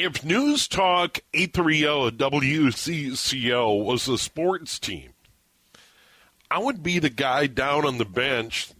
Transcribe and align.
if 0.00 0.24
News 0.24 0.66
Talk 0.66 1.18
830 1.34 2.16
WCCO 2.16 3.84
was 3.84 4.08
a 4.08 4.16
sports 4.16 4.78
team, 4.78 5.10
I 6.50 6.58
would 6.58 6.82
be 6.82 6.98
the 6.98 7.10
guy 7.10 7.46
down 7.46 7.84
on 7.84 7.98
the 7.98 8.06
bench 8.06 8.70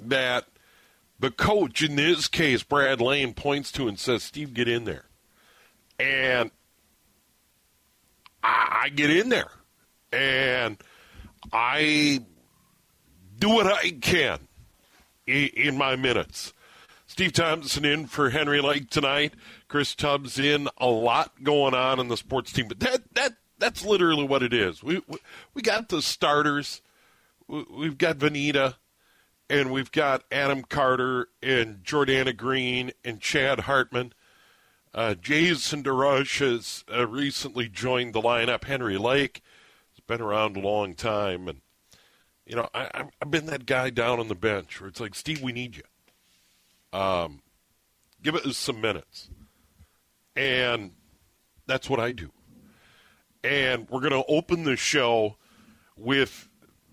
that 0.00 0.46
the 1.20 1.30
coach, 1.30 1.82
in 1.82 1.94
this 1.94 2.26
case, 2.26 2.64
Brad 2.64 3.00
Lane, 3.00 3.34
points 3.34 3.70
to 3.72 3.86
and 3.86 3.98
says, 3.98 4.24
Steve, 4.24 4.52
get 4.52 4.66
in 4.66 4.84
there. 4.84 5.04
And 6.00 6.50
I, 8.42 8.82
I 8.84 8.88
get 8.88 9.10
in 9.10 9.28
there. 9.28 9.50
And 10.12 10.76
I 11.52 12.20
do 13.38 13.50
what 13.50 13.66
I 13.66 13.90
can 13.92 14.40
in, 15.26 15.48
in 15.54 15.78
my 15.78 15.94
minutes. 15.94 16.52
Steve 17.16 17.32
Thompson 17.32 17.86
in 17.86 18.04
for 18.04 18.28
Henry 18.28 18.60
Lake 18.60 18.90
tonight. 18.90 19.32
Chris 19.68 19.94
Tubbs 19.94 20.38
in. 20.38 20.68
A 20.76 20.86
lot 20.86 21.42
going 21.42 21.72
on 21.72 21.98
in 21.98 22.08
the 22.08 22.16
sports 22.18 22.52
team, 22.52 22.68
but 22.68 22.80
that 22.80 23.14
that 23.14 23.36
that's 23.56 23.82
literally 23.82 24.24
what 24.24 24.42
it 24.42 24.52
is. 24.52 24.82
We 24.82 25.00
we, 25.08 25.16
we 25.54 25.62
got 25.62 25.88
the 25.88 26.02
starters. 26.02 26.82
We, 27.48 27.64
we've 27.74 27.96
got 27.96 28.18
Vineeta, 28.18 28.74
and 29.48 29.72
we've 29.72 29.90
got 29.90 30.24
Adam 30.30 30.62
Carter 30.62 31.28
and 31.42 31.82
Jordana 31.82 32.36
Green 32.36 32.92
and 33.02 33.18
Chad 33.18 33.60
Hartman. 33.60 34.12
Uh, 34.92 35.14
Jason 35.14 35.82
DeRusha 35.82 36.52
has 36.52 36.84
uh, 36.94 37.06
recently 37.06 37.66
joined 37.66 38.12
the 38.12 38.20
lineup. 38.20 38.64
Henry 38.64 38.98
Lake 38.98 39.40
has 39.94 40.00
been 40.06 40.20
around 40.20 40.58
a 40.58 40.60
long 40.60 40.92
time, 40.92 41.48
and 41.48 41.62
you 42.44 42.56
know 42.56 42.68
I, 42.74 43.04
I've 43.22 43.30
been 43.30 43.46
that 43.46 43.64
guy 43.64 43.88
down 43.88 44.20
on 44.20 44.28
the 44.28 44.34
bench 44.34 44.78
where 44.82 44.90
it's 44.90 45.00
like, 45.00 45.14
Steve, 45.14 45.40
we 45.40 45.52
need 45.52 45.76
you. 45.76 45.82
Um, 46.96 47.42
give 48.22 48.36
it 48.36 48.54
some 48.54 48.80
minutes, 48.80 49.28
and 50.34 50.92
that's 51.66 51.90
what 51.90 52.00
I 52.00 52.12
do. 52.12 52.30
And 53.44 53.86
we're 53.90 54.00
going 54.00 54.12
to 54.12 54.24
open 54.26 54.64
the 54.64 54.76
show 54.76 55.36
with 55.94 56.48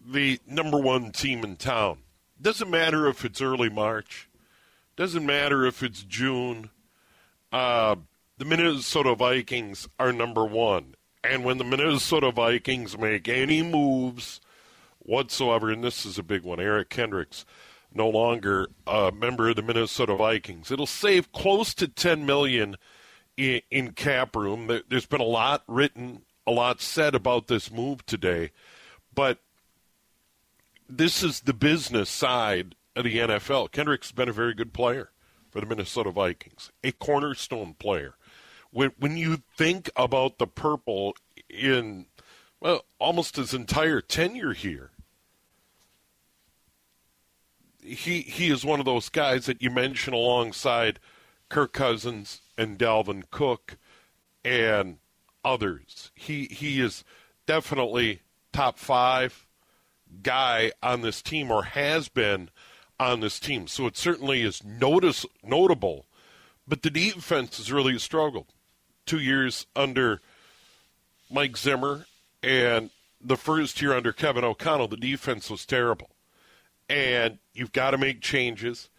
the 0.05 0.41
number 0.45 0.77
one 0.77 1.13
team 1.13 1.45
in 1.45 1.55
town. 1.55 1.99
Doesn't 2.41 2.69
matter 2.69 3.07
if 3.07 3.23
it's 3.23 3.41
early 3.41 3.69
March. 3.69 4.27
Doesn't 4.97 5.25
matter 5.25 5.65
if 5.65 5.81
it's 5.81 6.03
June. 6.03 6.69
Uh, 7.53 7.95
the 8.37 8.43
Minnesota 8.43 9.15
Vikings 9.15 9.87
are 9.97 10.11
number 10.11 10.43
one. 10.43 10.95
And 11.23 11.45
when 11.45 11.59
the 11.59 11.63
Minnesota 11.63 12.29
Vikings 12.29 12.97
make 12.97 13.29
any 13.29 13.63
moves 13.63 14.41
whatsoever, 14.99 15.71
and 15.71 15.81
this 15.81 16.05
is 16.05 16.19
a 16.19 16.23
big 16.23 16.43
one, 16.43 16.59
Eric 16.59 16.89
Kendricks 16.89 17.45
no 17.95 18.09
longer 18.09 18.67
a 18.85 19.11
member 19.11 19.49
of 19.49 19.55
the 19.55 19.61
Minnesota 19.61 20.15
Vikings. 20.15 20.71
It'll 20.71 20.85
save 20.85 21.31
close 21.31 21.73
to 21.75 21.87
10 21.87 22.25
million 22.25 22.75
in, 23.37 23.61
in 23.71 23.91
cap 23.91 24.35
room. 24.35 24.69
There's 24.89 25.05
been 25.05 25.21
a 25.21 25.25
lot 25.25 25.63
written, 25.67 26.23
a 26.45 26.51
lot 26.51 26.81
said 26.81 27.15
about 27.15 27.47
this 27.47 27.71
move 27.71 28.05
today, 28.05 28.51
but 29.13 29.39
this 30.89 31.23
is 31.23 31.41
the 31.41 31.53
business 31.53 32.09
side 32.09 32.75
of 32.95 33.03
the 33.03 33.17
NFL. 33.17 33.71
Kendrick's 33.71 34.11
been 34.11 34.29
a 34.29 34.33
very 34.33 34.53
good 34.53 34.73
player 34.73 35.09
for 35.49 35.59
the 35.59 35.65
Minnesota 35.67 36.11
Vikings, 36.11 36.71
a 36.83 36.91
cornerstone 36.91 37.75
player. 37.75 38.15
When 38.71 38.91
when 38.97 39.17
you 39.17 39.43
think 39.55 39.89
about 39.95 40.39
the 40.39 40.47
purple 40.47 41.15
in 41.47 42.07
well 42.59 42.85
almost 42.99 43.35
his 43.35 43.53
entire 43.53 44.01
tenure 44.01 44.53
here, 44.53 44.91
he 47.83 48.21
he 48.21 48.49
is 48.49 48.65
one 48.65 48.79
of 48.79 48.85
those 48.85 49.09
guys 49.09 49.45
that 49.45 49.61
you 49.61 49.69
mention 49.69 50.13
alongside 50.13 50.99
Kirk 51.49 51.73
Cousins 51.73 52.41
and 52.57 52.77
Dalvin 52.77 53.23
Cook 53.29 53.77
and 54.43 54.97
others. 55.43 56.11
He 56.15 56.45
he 56.45 56.79
is 56.79 57.03
definitely 57.45 58.21
top 58.51 58.77
five 58.77 59.45
guy 60.21 60.71
on 60.81 61.01
this 61.01 61.21
team 61.21 61.51
or 61.51 61.63
has 61.63 62.07
been 62.07 62.49
on 62.99 63.19
this 63.19 63.39
team. 63.39 63.67
So 63.67 63.87
it 63.87 63.97
certainly 63.97 64.41
is 64.41 64.63
notice 64.63 65.25
notable. 65.43 66.05
But 66.67 66.81
the 66.81 66.89
defense 66.89 67.57
has 67.57 67.71
really 67.71 67.97
struggled. 67.99 68.47
Two 69.05 69.19
years 69.19 69.65
under 69.75 70.21
Mike 71.29 71.57
Zimmer 71.57 72.05
and 72.41 72.89
the 73.19 73.35
first 73.35 73.81
year 73.81 73.93
under 73.93 74.13
Kevin 74.13 74.45
O'Connell, 74.45 74.87
the 74.87 74.97
defense 74.97 75.49
was 75.49 75.65
terrible. 75.65 76.12
And 76.89 77.39
you've 77.53 77.71
got 77.71 77.91
to 77.91 77.97
make 77.97 78.21
changes, 78.21 78.89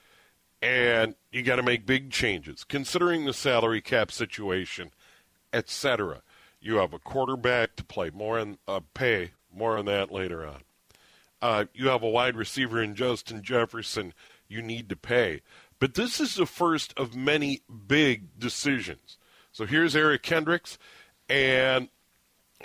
and 0.63 1.15
you 1.31 1.43
got 1.43 1.57
to 1.57 1.63
make 1.63 1.87
big 1.87 2.11
changes, 2.11 2.65
considering 2.65 3.25
the 3.25 3.35
salary 3.35 3.81
cap 3.81 4.11
situation, 4.11 4.91
etc. 5.53 6.23
You 6.61 6.77
have 6.77 6.93
a 6.93 6.99
quarterback 6.99 7.77
to 7.77 7.85
play 7.85 8.11
more 8.11 8.39
on 8.39 8.59
uh, 8.67 8.81
pay 8.95 9.33
more 9.55 9.77
on 9.77 9.85
that 9.85 10.11
later 10.11 10.47
on. 10.47 10.63
Uh, 11.43 11.67
you 11.75 11.89
have 11.89 12.03
a 12.03 12.09
wide 12.09 12.37
receiver 12.37 12.83
in 12.83 12.95
Justin 12.95 13.43
Jefferson 13.43 14.15
you 14.49 14.63
need 14.63 14.89
to 14.89 14.97
pay. 14.97 15.43
But 15.79 15.95
this 15.95 16.21
is 16.21 16.37
the 16.37 16.47
first 16.47 16.95
of 16.97 17.15
many 17.15 17.63
big 17.87 18.39
decisions. 18.39 19.19
So 19.53 19.67
here's 19.67 19.95
Eric 19.95 20.23
Kendricks, 20.23 20.79
and 21.29 21.89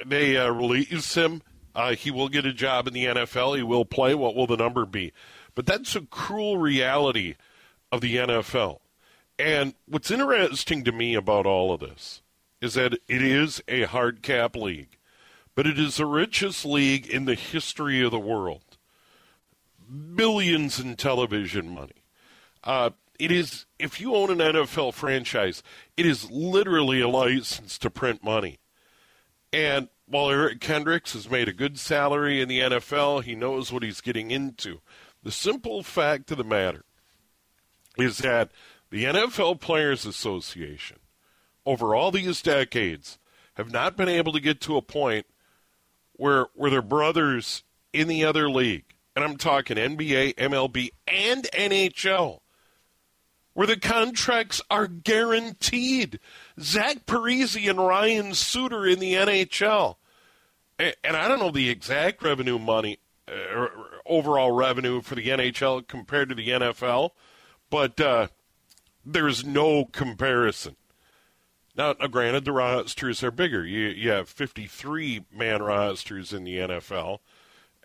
they 0.06 0.38
uh, 0.38 0.50
release 0.50 1.16
him. 1.16 1.42
Uh, 1.76 1.96
he 1.96 2.12
will 2.12 2.30
get 2.30 2.46
a 2.46 2.54
job 2.54 2.88
in 2.88 2.94
the 2.94 3.06
NFL. 3.06 3.58
He 3.58 3.64
will 3.64 3.86
play. 3.86 4.16
What 4.16 4.36
will 4.36 4.48
the 4.48 4.58
number 4.58 4.86
be? 4.86 5.14
But 5.56 5.66
that's 5.66 5.96
a 5.96 6.02
cruel 6.02 6.58
reality 6.58 7.36
of 7.92 8.02
the 8.02 8.16
NFL. 8.18 8.80
And 9.38 9.74
what's 9.88 10.12
interesting 10.12 10.84
to 10.84 10.92
me 10.92 11.16
about 11.16 11.46
all 11.46 11.74
of 11.74 11.80
this 11.80 12.22
is 12.62 12.74
that 12.74 12.94
it 12.94 13.22
is 13.22 13.62
a 13.68 13.84
hard 13.84 14.22
cap 14.22 14.56
league, 14.56 14.98
but 15.56 15.66
it 15.66 15.80
is 15.80 15.98
the 15.98 16.06
richest 16.06 16.66
league 16.66 17.08
in 17.08 17.26
the 17.26 17.36
history 17.36 18.04
of 18.04 18.12
the 18.12 18.20
world 18.20 18.70
billions 20.16 20.80
in 20.80 20.96
television 20.96 21.70
money. 21.70 22.04
Uh, 22.64 22.92
it 23.18 23.32
is 23.32 23.66
if 23.78 24.00
you 24.00 24.16
own 24.16 24.30
an 24.30 24.38
NFL 24.38 24.94
franchise, 24.94 25.64
it 25.98 26.06
is 26.06 26.30
literally 26.30 27.02
a 27.02 27.08
license 27.08 27.78
to 27.80 27.90
print 27.90 28.24
money. 28.24 28.60
And 29.52 29.90
while 30.10 30.30
Eric 30.30 30.60
Kendricks 30.60 31.14
has 31.14 31.30
made 31.30 31.48
a 31.48 31.54
good 31.54 31.80
salary 31.80 32.42
in 32.42 32.50
the 32.50 32.60
NFL, 32.60 33.24
he 33.24 33.36
knows 33.36 33.72
what 33.72 33.84
he's 33.84 34.02
getting 34.02 34.32
into. 34.32 34.82
The 35.24 35.32
simple 35.32 35.84
fact 35.84 36.32
of 36.32 36.38
the 36.38 36.44
matter 36.44 36.84
is 37.98 38.20
that 38.20 38.52
the 38.90 39.06
NFL 39.06 39.60
Players 39.60 40.06
Association, 40.06 40.98
over 41.66 41.96
all 41.96 42.12
these 42.12 42.42
decades, 42.42 43.20
have 43.56 43.72
not 43.72 43.96
been 43.96 44.10
able 44.10 44.32
to 44.34 44.40
get 44.40 44.62
to 44.62 44.78
a 44.78 44.82
point 44.82 45.26
where 46.14 46.48
where 46.54 46.72
their 46.72 46.82
brothers 46.82 47.64
in 47.94 48.08
the 48.08 48.26
other 48.26 48.50
league 48.50 48.96
and 49.20 49.26
I'm 49.26 49.38
talking 49.38 49.76
NBA, 49.76 50.36
MLB, 50.36 50.92
and 51.06 51.44
NHL, 51.52 52.40
where 53.54 53.68
the 53.68 53.78
contracts 53.78 54.62
are 54.72 54.88
guaranteed. 54.88 56.20
Zach 56.58 57.06
Parise 57.06 57.70
and 57.70 57.80
Ryan 57.80 58.34
Suter 58.34 58.88
in 58.88 59.00
the 59.00 59.16
NHL. 59.16 59.98
And, 60.80 61.18
I 61.18 61.28
don't 61.28 61.40
know 61.40 61.52
the 61.52 61.70
exact 61.70 62.24
revenue 62.24 62.58
money, 62.58 63.00
uh, 63.28 63.68
overall 64.06 64.52
revenue 64.52 65.02
for 65.02 65.16
the 65.16 65.28
NHL 65.28 65.88
compared 65.88 66.30
to 66.30 66.36
the 66.36 66.48
NFL, 66.48 67.12
but 67.70 68.00
uh, 68.00 68.28
there's 69.06 69.44
no 69.46 69.86
comparison. 69.86 70.78
Now, 71.76 71.96
now, 72.00 72.08
granted, 72.08 72.46
the 72.46 72.54
rosters 72.54 73.24
are 73.24 73.32
bigger. 73.32 73.66
You, 73.66 73.88
you 73.88 74.10
have 74.10 74.30
53 74.30 75.26
man 75.32 75.62
rosters 75.62 76.34
in 76.34 76.46
the 76.46 76.58
NFL 76.58 77.20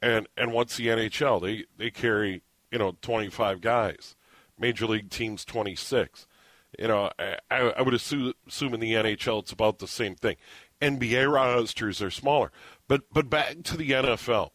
and 0.05 0.29
and 0.37 0.53
what's 0.53 0.77
the 0.77 0.89
NHL? 0.89 1.41
They 1.41 1.65
they 1.77 1.91
carry 1.91 2.43
you 2.71 2.79
know 2.79 2.97
25 3.01 3.61
guys. 3.61 4.17
Major 4.59 4.87
league 4.87 5.11
teams 5.11 5.45
26. 5.45 6.29
You 6.79 6.89
know, 6.89 7.11
I, 7.19 7.39
I 7.51 7.83
would 7.83 7.95
assume, 7.95 8.35
assume 8.47 8.75
in 8.75 8.81
the 8.81 8.95
NHL 8.95 9.43
it's 9.43 9.53
about 9.53 9.79
the 9.79 9.89
same 9.89 10.15
thing. 10.15 10.37
NBA 10.81 11.33
rosters 11.33 12.03
are 12.03 12.11
smaller, 12.11 12.53
but 12.89 13.03
but 13.13 13.31
back 13.31 13.63
to 13.65 13.77
the 13.77 13.91
NFL, 13.91 14.51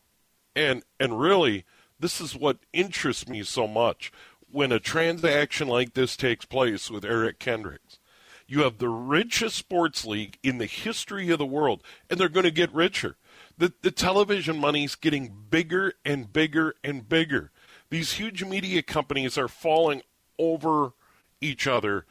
and 0.56 0.84
and 1.00 1.20
really 1.20 1.66
this 2.00 2.22
is 2.22 2.36
what 2.36 2.60
interests 2.74 3.28
me 3.28 3.44
so 3.44 3.68
much 3.68 4.12
when 4.52 4.72
a 4.72 4.80
transaction 4.80 5.68
like 5.68 5.94
this 5.94 6.16
takes 6.16 6.46
place 6.46 6.90
with 6.90 7.06
Eric 7.06 7.40
Kendricks. 7.40 8.00
You 8.48 8.64
have 8.64 8.80
the 8.80 8.90
richest 8.90 9.56
sports 9.58 10.06
league 10.06 10.40
in 10.42 10.58
the 10.58 10.66
history 10.66 11.30
of 11.30 11.38
the 11.38 11.46
world, 11.46 11.84
and 12.10 12.20
they're 12.20 12.30
going 12.30 12.46
to 12.46 12.52
get 12.52 12.74
richer 12.74 13.18
the, 13.60 13.74
the 13.82 13.92
television 13.92 14.58
money's 14.58 14.96
getting 14.96 15.34
bigger 15.50 15.94
and 16.06 16.32
bigger 16.32 16.76
and 16.82 17.08
bigger. 17.08 17.52
These 17.90 18.14
huge 18.14 18.44
media 18.44 18.82
companies 18.82 19.38
are 19.38 19.50
falling 19.50 20.02
over 20.40 20.94
each 21.42 21.68
other, 21.68 22.06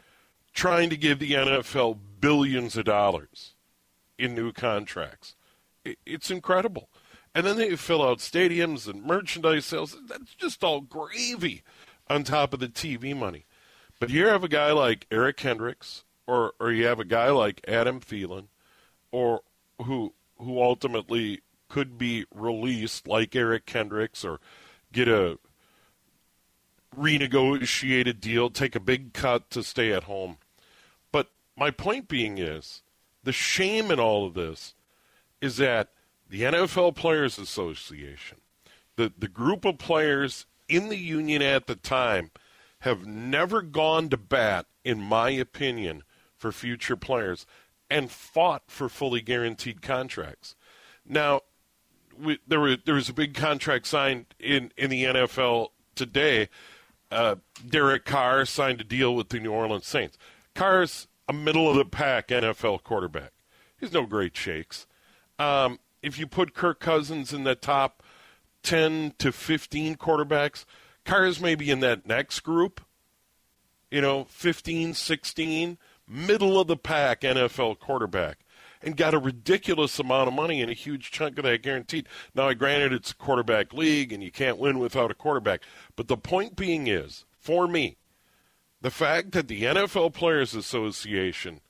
trying 0.53 0.91
to 0.91 0.97
give 0.97 1.19
the 1.19 1.33
NFL 1.33 1.99
billions 2.21 2.77
of 2.77 2.85
dollars 2.85 3.55
in 4.19 4.35
new 4.35 4.53
contracts. 4.53 5.37
It, 5.89 5.99
it's 6.07 6.31
incredible. 6.31 6.89
And 7.35 7.47
then 7.47 7.57
they 7.57 7.77
fill 7.77 8.03
out 8.03 8.19
stadiums 8.19 8.89
and 8.89 9.05
merchandise 9.05 9.67
sales. 9.67 9.97
That's 10.07 10.35
just 10.35 10.65
all 10.65 10.81
gravy 10.81 11.63
on 12.09 12.25
top 12.25 12.53
of 12.53 12.61
the 12.61 12.69
TV 12.69 13.17
money. 13.17 13.45
But 14.01 14.11
here 14.11 14.29
I 14.29 14.33
have 14.33 14.45
a 14.45 14.49
guy 14.49 14.73
like 14.73 15.07
Eric 15.11 15.37
Kendricks, 15.37 16.05
or 16.27 16.53
or 16.61 16.73
you 16.73 16.87
have 16.87 17.01
a 17.01 17.05
guy 17.05 17.31
like 17.31 17.65
Adam 17.67 18.01
Thielen, 18.01 18.47
or 19.11 19.43
who 19.83 20.15
who 20.39 20.61
ultimately 20.63 21.43
could 21.69 21.99
be 21.99 22.25
released 22.35 23.07
like 23.07 23.37
Eric 23.37 23.67
Kendricks 23.67 24.25
or 24.25 24.41
get 24.93 25.09
a 25.09 25.39
renegotiated 26.97 28.21
deal, 28.21 28.51
take 28.51 28.75
a 28.75 28.81
big 28.81 29.13
cut 29.13 29.51
to 29.51 29.63
stay 29.63 29.93
at 29.93 30.05
home. 30.05 30.39
But 31.13 31.29
my 31.57 31.71
point 31.71 32.09
being 32.09 32.39
is 32.39 32.83
the 33.23 33.33
shame 33.33 33.91
in 33.91 34.01
all 34.01 34.27
of 34.27 34.35
this 34.35 34.75
is 35.41 35.57
that 35.59 35.91
the 36.29 36.43
NFL 36.43 36.95
Players 36.95 37.39
Association, 37.39 38.39
the, 38.97 39.13
the 39.17 39.29
group 39.29 39.65
of 39.65 39.79
players 39.79 40.47
in 40.69 40.89
the 40.89 40.99
union 40.99 41.43
at 41.43 41.67
the 41.67 41.77
time, 41.77 42.31
have 42.81 43.07
never 43.07 43.63
gone 43.63 44.09
to 44.09 44.17
bat, 44.17 44.67
in 44.85 45.01
my 45.01 45.31
opinion, 45.31 46.03
for 46.37 46.53
future 46.53 46.97
players 46.97 47.47
and 47.91 48.11
fought 48.11 48.65
for 48.67 48.89
fully 48.89 49.21
guaranteed 49.21 49.83
contracts. 49.83 50.55
Now, 51.05 51.41
we, 52.17 52.39
there, 52.47 52.61
were, 52.61 52.77
there 52.77 52.95
was 52.95 53.09
a 53.09 53.15
big 53.15 53.35
contract 53.35 53.87
signed 53.87 54.27
in, 54.39 54.73
in 54.77 54.91
the 54.91 55.05
NFL 55.05 55.69
today. 55.95 56.49
Uh, 57.11 57.37
Derek 57.67 58.05
Carr 58.05 58.45
signed 58.45 58.81
a 58.81 58.85
deal 58.85 59.15
with 59.15 59.31
the 59.31 59.41
New 59.41 59.53
Orleans 59.53 59.87
Saints. 59.87 60.19
Carr's 60.55 61.09
a 61.29 61.33
middle 61.33 61.69
of 61.69 61.77
the 61.77 61.85
pack 61.85 62.29
NFL 62.29 62.83
quarterback. 62.83 63.33
He's 63.79 63.93
no 63.93 64.07
great 64.07 64.37
shakes. 64.37 64.87
Um, 65.39 65.79
if 66.03 66.19
you 66.19 66.27
put 66.27 66.55
Kirk 66.55 66.81
Cousins 66.81 67.33
in 67.33 67.45
the 67.45 67.55
top 67.55 68.03
10 68.63 69.15
to 69.19 69.33
15 69.33 69.97
quarterbacks, 69.97 70.65
Carr's 71.05 71.41
maybe 71.41 71.71
in 71.71 71.81
that 71.81 72.07
next 72.07 72.41
group, 72.41 72.81
you 73.91 74.01
know, 74.01 74.25
15, 74.25 74.95
16, 74.95 75.79
middle 76.07 76.61
of 76.61 76.67
the 76.67 76.77
pack 76.77 77.23
NFL 77.23 77.79
quarterback 77.79 78.45
and 78.83 78.97
got 78.97 79.15
a 79.15 79.19
ridiculous 79.19 79.99
amount 79.99 80.29
of 80.29 80.35
money 80.35 80.63
and 80.63 80.71
a 80.71 80.75
huge 80.75 81.11
chunk 81.11 81.39
of 81.39 81.45
that 81.45 81.63
guaranteed. 81.63 82.09
Now, 82.35 82.49
I 82.49 82.55
granted, 82.55 82.93
it's 82.93 83.11
a 83.11 83.17
quarterback 83.17 83.73
league 83.73 84.13
and 84.13 84.23
you 84.23 84.31
can't 84.31 84.59
win 84.59 84.79
without 84.79 85.11
a 85.11 85.15
quarterback. 85.15 85.63
But 85.97 86.09
the 86.09 86.17
point 86.17 86.57
being 86.57 86.87
is, 86.87 87.25
for 87.39 87.67
me, 87.67 87.97
the 88.81 88.91
fact 88.91 89.33
that 89.33 89.49
the 89.49 89.63
NFL 89.65 90.15
Players 90.15 90.55
Association 90.55 91.61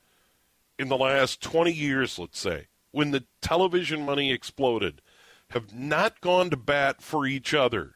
in 0.77 0.89
the 0.89 0.97
last 0.97 1.41
20 1.41 1.71
years, 1.71 2.19
let's 2.19 2.39
say, 2.39 2.67
when 2.91 3.11
the 3.11 3.25
television 3.41 4.05
money 4.05 4.31
exploded, 4.31 5.01
have 5.51 5.73
not 5.73 6.21
gone 6.21 6.49
to 6.49 6.57
bat 6.57 7.01
for 7.01 7.25
each 7.25 7.53
other 7.53 7.95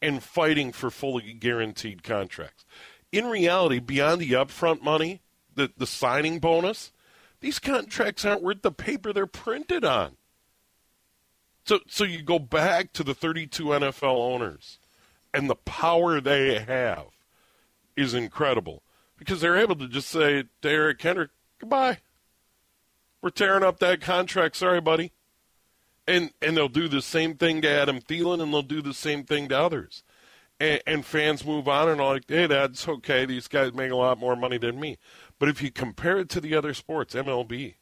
and 0.00 0.22
fighting 0.22 0.72
for 0.72 0.90
fully 0.90 1.32
guaranteed 1.32 2.02
contracts. 2.02 2.64
In 3.10 3.26
reality, 3.26 3.78
beyond 3.78 4.20
the 4.20 4.32
upfront 4.32 4.82
money, 4.82 5.22
the, 5.54 5.72
the 5.76 5.86
signing 5.86 6.38
bonus, 6.38 6.92
these 7.40 7.58
contracts 7.58 8.24
aren't 8.24 8.42
worth 8.42 8.62
the 8.62 8.72
paper 8.72 9.12
they're 9.12 9.26
printed 9.26 9.84
on. 9.84 10.16
So, 11.64 11.80
so 11.86 12.04
you 12.04 12.22
go 12.22 12.38
back 12.38 12.92
to 12.94 13.04
the 13.04 13.14
32 13.14 13.64
NFL 13.64 14.16
owners, 14.16 14.78
and 15.34 15.50
the 15.50 15.56
power 15.56 16.20
they 16.20 16.60
have 16.60 17.06
is 17.96 18.14
incredible 18.14 18.82
because 19.18 19.40
they're 19.40 19.56
able 19.56 19.76
to 19.76 19.88
just 19.88 20.08
say 20.08 20.44
to 20.62 20.68
Eric 20.68 21.04
goodbye. 21.58 21.98
We're 23.22 23.30
tearing 23.30 23.64
up 23.64 23.78
that 23.80 24.00
contract. 24.00 24.56
Sorry, 24.56 24.80
buddy. 24.80 25.12
And 26.06 26.30
and 26.40 26.56
they'll 26.56 26.68
do 26.68 26.88
the 26.88 27.02
same 27.02 27.34
thing 27.34 27.60
to 27.62 27.68
Adam 27.68 28.00
Thielen, 28.00 28.42
and 28.42 28.52
they'll 28.52 28.62
do 28.62 28.80
the 28.80 28.94
same 28.94 29.24
thing 29.24 29.48
to 29.48 29.58
others. 29.58 30.02
And, 30.60 30.80
and 30.86 31.04
fans 31.04 31.44
move 31.44 31.68
on 31.68 31.88
and 31.88 32.00
are 32.00 32.14
like, 32.14 32.24
hey, 32.28 32.46
that's 32.46 32.88
okay. 32.88 33.26
These 33.26 33.48
guys 33.48 33.72
make 33.72 33.90
a 33.90 33.96
lot 33.96 34.18
more 34.18 34.36
money 34.36 34.58
than 34.58 34.80
me. 34.80 34.98
But 35.38 35.48
if 35.48 35.62
you 35.62 35.70
compare 35.70 36.18
it 36.18 36.28
to 36.30 36.40
the 36.40 36.54
other 36.54 36.74
sports, 36.74 37.14
MLB, 37.14 37.74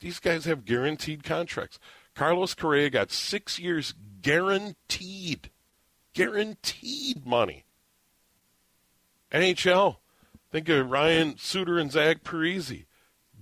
these 0.00 0.18
guys 0.18 0.44
have 0.44 0.64
guaranteed 0.64 1.24
contracts. 1.24 1.78
Carlos 2.14 2.54
Correa 2.54 2.90
got 2.90 3.10
six 3.10 3.58
years 3.58 3.94
guaranteed, 4.22 5.50
guaranteed 6.14 7.26
money. 7.26 7.64
NHL, 9.32 9.96
think 10.50 10.68
of 10.68 10.90
Ryan 10.90 11.36
Suter 11.38 11.78
and 11.78 11.92
Zach 11.92 12.24
Parise, 12.24 12.84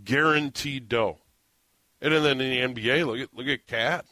guaranteed 0.05 0.89
dough. 0.89 1.19
And 2.01 2.13
then 2.13 2.41
in 2.41 2.75
the 2.75 2.83
NBA, 2.83 3.07
look 3.07 3.19
at 3.19 3.37
look 3.37 3.49
at 3.49 3.67
KAT, 3.67 4.07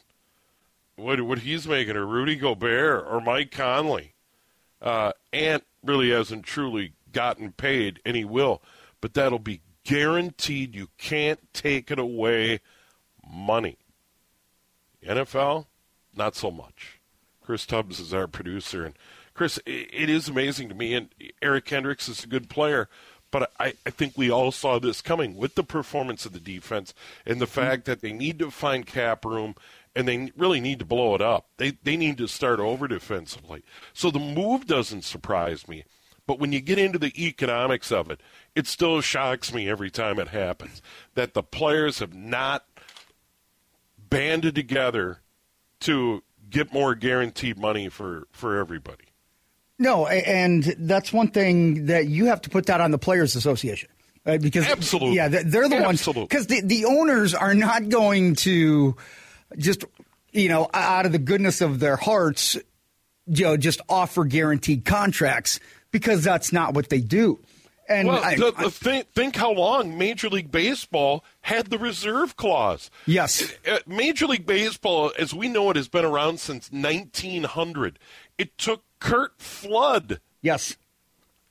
what 0.95 1.21
what 1.21 1.39
he's 1.39 1.67
making, 1.67 1.95
or 1.95 2.05
Rudy 2.05 2.35
Gobert, 2.35 3.05
or 3.09 3.21
Mike 3.21 3.51
Conley. 3.51 4.13
Uh, 4.81 5.13
Ant 5.31 5.63
really 5.83 6.11
hasn't 6.11 6.43
truly 6.43 6.93
gotten 7.11 7.51
paid, 7.53 7.99
and 8.05 8.15
he 8.15 8.25
will, 8.25 8.61
but 9.01 9.13
that'll 9.13 9.39
be 9.39 9.61
guaranteed. 9.85 10.75
You 10.75 10.89
can't 10.97 11.39
take 11.53 11.89
it 11.89 11.99
away. 11.99 12.59
Money. 13.29 13.77
NFL, 15.05 15.67
not 16.15 16.35
so 16.35 16.51
much. 16.51 16.99
Chris 17.41 17.65
Tubbs 17.65 17.99
is 17.99 18.13
our 18.13 18.27
producer, 18.27 18.85
and 18.85 18.95
Chris, 19.33 19.59
it 19.65 20.09
is 20.09 20.27
amazing 20.27 20.67
to 20.67 20.75
me. 20.75 20.93
And 20.93 21.09
Eric 21.41 21.69
Hendricks 21.69 22.09
is 22.09 22.23
a 22.23 22.27
good 22.27 22.49
player, 22.49 22.89
but 23.31 23.51
I, 23.59 23.73
I 23.85 23.89
think 23.89 24.17
we 24.17 24.31
all 24.31 24.51
saw 24.51 24.79
this 24.79 25.01
coming 25.01 25.35
with 25.35 25.55
the 25.55 25.63
performance 25.63 26.25
of 26.25 26.33
the 26.33 26.39
defense 26.39 26.93
and 27.25 27.41
the 27.41 27.47
fact 27.47 27.85
that 27.85 28.01
they 28.01 28.13
need 28.13 28.39
to 28.39 28.51
find 28.51 28.85
cap 28.85 29.25
room 29.25 29.55
and 29.95 30.07
they 30.07 30.31
really 30.37 30.59
need 30.59 30.79
to 30.79 30.85
blow 30.85 31.15
it 31.15 31.21
up. 31.21 31.47
They 31.57 31.71
they 31.83 31.97
need 31.97 32.17
to 32.19 32.27
start 32.27 32.59
over 32.59 32.87
defensively. 32.87 33.63
So 33.93 34.11
the 34.11 34.19
move 34.19 34.67
doesn't 34.67 35.03
surprise 35.03 35.67
me. 35.67 35.83
But 36.27 36.39
when 36.39 36.51
you 36.51 36.59
get 36.59 36.77
into 36.77 36.99
the 36.99 37.25
economics 37.25 37.91
of 37.91 38.11
it, 38.11 38.19
it 38.53 38.67
still 38.67 38.99
shocks 39.01 39.53
me 39.53 39.69
every 39.69 39.89
time 39.89 40.19
it 40.19 40.27
happens 40.27 40.81
that 41.15 41.33
the 41.33 41.41
players 41.41 41.99
have 41.99 42.13
not 42.13 42.65
banded 44.09 44.55
together 44.55 45.21
to 45.81 46.23
get 46.49 46.73
more 46.73 46.95
guaranteed 46.95 47.57
money 47.57 47.89
for, 47.89 48.27
for 48.31 48.57
everybody. 48.57 49.06
No, 49.79 50.07
and 50.07 50.63
that's 50.63 51.13
one 51.13 51.29
thing 51.29 51.85
that 51.87 52.07
you 52.07 52.25
have 52.25 52.41
to 52.41 52.49
put 52.49 52.65
that 52.65 52.81
on 52.81 52.91
the 52.91 52.97
Players 52.97 53.35
Association. 53.35 53.89
Right? 54.25 54.41
Because 54.41 54.65
Absolutely. 54.67 55.15
yeah, 55.15 55.29
they're 55.29 55.69
the 55.69 55.77
Absolutely. 55.77 56.21
ones 56.21 56.27
because 56.29 56.47
the, 56.47 56.61
the 56.61 56.85
owners 56.85 57.33
are 57.33 57.53
not 57.53 57.87
going 57.87 58.35
to 58.35 58.95
just 59.57 59.85
you 60.33 60.49
know 60.49 60.67
out 60.73 61.05
of 61.05 61.13
the 61.13 61.19
goodness 61.19 61.61
of 61.61 61.79
their 61.79 61.95
hearts, 61.95 62.57
you 63.27 63.45
know, 63.45 63.55
just 63.55 63.79
offer 63.87 64.25
guaranteed 64.25 64.83
contracts 64.83 65.61
because 65.91 66.23
that's 66.23 66.51
not 66.51 66.73
what 66.73 66.89
they 66.89 66.99
do. 66.99 67.39
And 67.89 68.07
well, 68.09 68.21
I, 68.23 68.35
the, 68.35 68.51
the 68.51 68.69
think, 68.69 69.13
think 69.13 69.35
how 69.35 69.53
long 69.53 69.97
Major 69.97 70.29
League 70.29 70.51
Baseball 70.51 71.23
had 71.41 71.67
the 71.67 71.77
reserve 71.77 72.35
clause. 72.35 72.91
Yes. 73.05 73.53
Uh, 73.65 73.75
uh, 73.75 73.79
Major 73.87 74.27
League 74.27 74.45
Baseball, 74.45 75.13
as 75.17 75.33
we 75.33 75.47
know 75.47 75.69
it, 75.69 75.77
has 75.77 75.87
been 75.87 76.03
around 76.03 76.39
since 76.41 76.69
1900. 76.69 77.97
It 78.37 78.57
took 78.57 78.83
Curt 78.99 79.39
Flood. 79.39 80.19
Yes. 80.41 80.75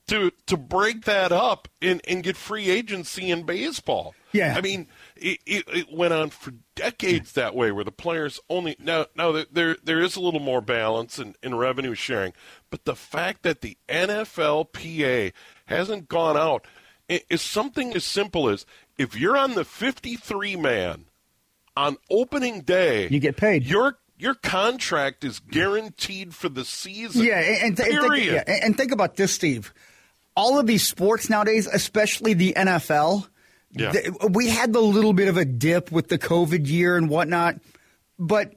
To, 0.07 0.31
to 0.45 0.55
break 0.55 1.03
that 1.03 1.33
up 1.33 1.67
and, 1.81 2.01
and 2.07 2.23
get 2.23 2.37
free 2.37 2.69
agency 2.69 3.29
in 3.29 3.43
baseball. 3.43 4.15
Yeah. 4.31 4.55
I 4.55 4.61
mean, 4.61 4.87
it, 5.17 5.39
it, 5.45 5.65
it 5.67 5.87
went 5.91 6.13
on 6.13 6.29
for 6.29 6.53
decades 6.75 7.33
that 7.33 7.55
way, 7.55 7.71
where 7.71 7.83
the 7.83 7.91
players 7.91 8.39
only 8.49 8.75
now 8.79 9.07
now 9.15 9.43
there 9.51 9.75
there 9.83 9.99
is 9.99 10.15
a 10.15 10.21
little 10.21 10.39
more 10.39 10.61
balance 10.61 11.19
in, 11.19 11.35
in 11.41 11.55
revenue 11.55 11.93
sharing, 11.93 12.33
but 12.69 12.85
the 12.85 12.95
fact 12.95 13.43
that 13.43 13.61
the 13.61 13.77
NFLPA 13.89 15.33
hasn't 15.65 16.07
gone 16.07 16.37
out 16.37 16.65
is 17.07 17.41
something 17.41 17.95
as 17.95 18.03
simple 18.03 18.49
as 18.49 18.65
if 18.97 19.17
you're 19.17 19.37
on 19.37 19.55
the 19.55 19.65
53 19.65 20.55
man 20.55 21.05
on 21.75 21.97
opening 22.09 22.61
day, 22.61 23.07
you 23.09 23.19
get 23.19 23.37
paid. 23.37 23.63
Your 23.65 23.97
your 24.17 24.33
contract 24.33 25.23
is 25.23 25.39
guaranteed 25.39 26.33
for 26.33 26.49
the 26.49 26.65
season. 26.65 27.23
Yeah, 27.23 27.39
and, 27.39 27.77
th- 27.77 27.89
and, 27.89 28.09
think, 28.09 28.25
yeah, 28.25 28.43
and 28.47 28.75
think 28.75 28.91
about 28.91 29.15
this, 29.15 29.33
Steve. 29.33 29.73
All 30.35 30.59
of 30.59 30.67
these 30.67 30.87
sports 30.87 31.29
nowadays, 31.29 31.67
especially 31.67 32.33
the 32.33 32.53
NFL, 32.55 33.27
yeah. 33.71 33.91
th- 33.91 34.09
we 34.29 34.49
had 34.49 34.73
the 34.73 34.81
little 34.81 35.13
bit 35.13 35.27
of 35.27 35.37
a 35.37 35.45
dip 35.45 35.91
with 35.91 36.07
the 36.07 36.17
COVID 36.17 36.67
year 36.67 36.97
and 36.97 37.09
whatnot, 37.09 37.55
but 38.17 38.53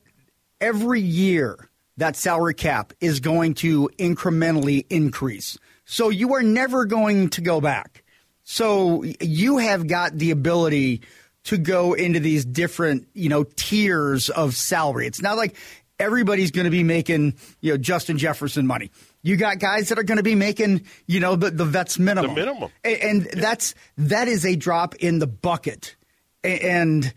every 0.61 1.01
year 1.01 1.69
that 1.97 2.17
salary 2.17 2.55
cap 2.55 2.93
is 3.01 3.21
going 3.21 3.55
to 3.55 3.91
incrementally 3.99 4.87
increase. 4.89 5.59
So 5.85 6.09
you 6.09 6.35
are 6.35 6.43
never 6.43 6.87
going 6.87 7.31
to 7.31 7.41
go 7.41 7.61
back. 7.61 8.05
So 8.45 9.05
you 9.21 9.59
have 9.59 9.87
got 9.87 10.17
the 10.17 10.31
ability 10.31 11.03
to 11.45 11.57
go 11.57 11.95
into 11.95 12.21
these 12.21 12.45
different, 12.45 13.09
you 13.15 13.29
know, 13.29 13.45
tiers 13.45 14.29
of 14.29 14.55
salary. 14.55 15.07
It's 15.07 15.23
not 15.23 15.37
like 15.37 15.57
everybody's 15.99 16.51
going 16.51 16.65
to 16.65 16.71
be 16.71 16.83
making, 16.83 17.35
you 17.61 17.73
know, 17.73 17.77
Justin 17.77 18.19
Jefferson 18.19 18.67
money. 18.67 18.91
You 19.23 19.37
got 19.37 19.59
guys 19.59 19.91
that 19.91 19.99
are 19.99 20.03
going 20.03 20.17
to 20.17 20.23
be 20.23 20.35
making, 20.35 20.87
you 21.07 21.21
know, 21.21 21.37
the, 21.37 21.51
the 21.51 21.65
vets 21.65 21.99
minimum. 21.99 22.35
The 22.35 22.41
minimum. 22.41 22.71
And, 22.85 22.97
and 22.97 23.25
yeah. 23.25 23.41
that's 23.41 23.75
that 23.99 24.29
is 24.29 24.45
a 24.45 24.57
drop 24.57 24.95
in 24.97 25.19
the 25.19 25.27
bucket. 25.27 25.97
And 26.43 27.13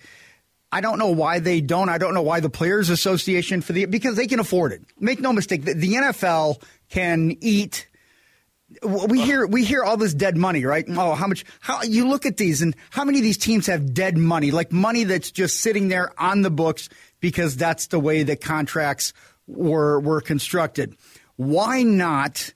I 0.72 0.82
don't 0.82 1.00
know 1.00 1.12
why 1.12 1.40
they 1.40 1.62
don't. 1.62 1.88
I 1.88 1.98
don't 1.98 2.14
know 2.14 2.24
why 2.24 2.40
the 2.42 2.50
Players 2.50 2.90
Association 2.90 3.62
for 3.62 3.74
the 3.74 3.86
because 3.86 4.18
they 4.18 4.28
can 4.28 4.40
afford 4.40 4.74
it. 4.74 4.82
Make 5.00 5.22
no 5.22 5.32
mistake, 5.32 5.64
the, 5.64 5.74
the 5.74 5.94
NFL 5.94 6.62
can 6.90 7.38
eat 7.40 7.88
we 8.82 9.22
hear 9.22 9.46
we 9.46 9.64
hear 9.64 9.84
all 9.84 9.98
this 9.98 10.14
dead 10.14 10.38
money, 10.38 10.66
right? 10.66 10.86
Oh, 10.90 11.14
how 11.16 11.28
much? 11.28 11.44
How 11.60 11.84
you 11.84 12.08
look 12.08 12.26
at 12.26 12.38
these 12.38 12.62
and 12.62 12.76
how 12.90 13.04
many 13.06 13.20
of 13.20 13.24
these 13.24 13.38
teams 13.38 13.68
have 13.68 13.94
dead 13.94 14.18
money, 14.18 14.52
like 14.52 14.72
money 14.72 15.04
that's 15.04 15.32
just 15.32 15.60
sitting 15.62 15.88
there 15.90 16.12
on 16.22 16.42
the 16.42 16.50
books 16.52 16.90
because 17.20 17.56
that's 17.58 17.88
the 17.88 18.00
way 18.00 18.24
the 18.24 18.36
contracts 18.36 19.14
were 19.48 20.00
were 20.00 20.22
constructed. 20.22 20.96
Why 21.36 21.84
not 21.84 22.54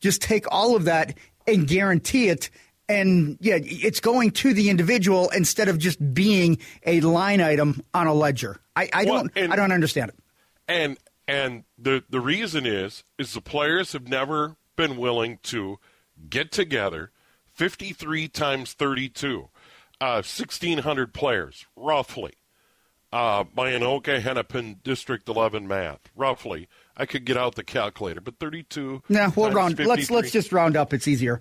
just 0.00 0.22
take 0.22 0.44
all 0.50 0.76
of 0.76 0.84
that 0.84 1.16
and 1.46 1.66
guarantee 1.66 2.28
it? 2.28 2.50
And 2.88 3.36
yeah, 3.40 3.58
it's 3.60 3.98
going 3.98 4.30
to 4.32 4.54
the 4.54 4.70
individual 4.70 5.28
instead 5.30 5.68
of 5.68 5.76
just 5.78 5.98
being 6.14 6.58
a 6.84 7.00
line 7.00 7.40
item 7.40 7.82
on 7.92 8.06
a 8.06 8.14
ledger. 8.14 8.60
I, 8.76 8.88
I 8.92 9.04
Well, 9.04 9.14
don't 9.22 9.32
and- 9.34 9.52
I 9.52 9.56
don't 9.56 9.72
understand 9.72 10.10
it. 10.10 10.16
And 10.68 10.96
and 11.28 11.64
the 11.78 12.04
the 12.08 12.20
reason 12.20 12.64
is 12.66 13.02
is 13.18 13.32
the 13.34 13.40
players 13.40 13.92
have 13.92 14.06
never 14.08 14.54
been 14.76 14.96
willing 14.96 15.38
to 15.42 15.78
get 16.30 16.52
together 16.52 17.10
53 17.54 18.28
times 18.28 18.72
32 18.74 19.48
uh 20.00 20.22
1600 20.22 21.12
players 21.14 21.66
roughly 21.74 22.32
uh 23.12 23.44
by 23.44 23.72
Anoka 23.72 24.20
Hennepin 24.20 24.80
District 24.84 25.28
11 25.28 25.66
math 25.66 26.00
roughly 26.14 26.68
I 26.96 27.06
could 27.06 27.24
get 27.24 27.36
out 27.36 27.54
the 27.54 27.64
calculator 27.64 28.20
but 28.20 28.38
32 28.38 29.02
No, 29.08 29.32
we'll 29.34 29.50
round. 29.50 29.78
Let's 29.78 30.10
let's 30.10 30.30
just 30.30 30.52
round 30.52 30.76
up. 30.76 30.92
It's 30.92 31.08
easier. 31.08 31.40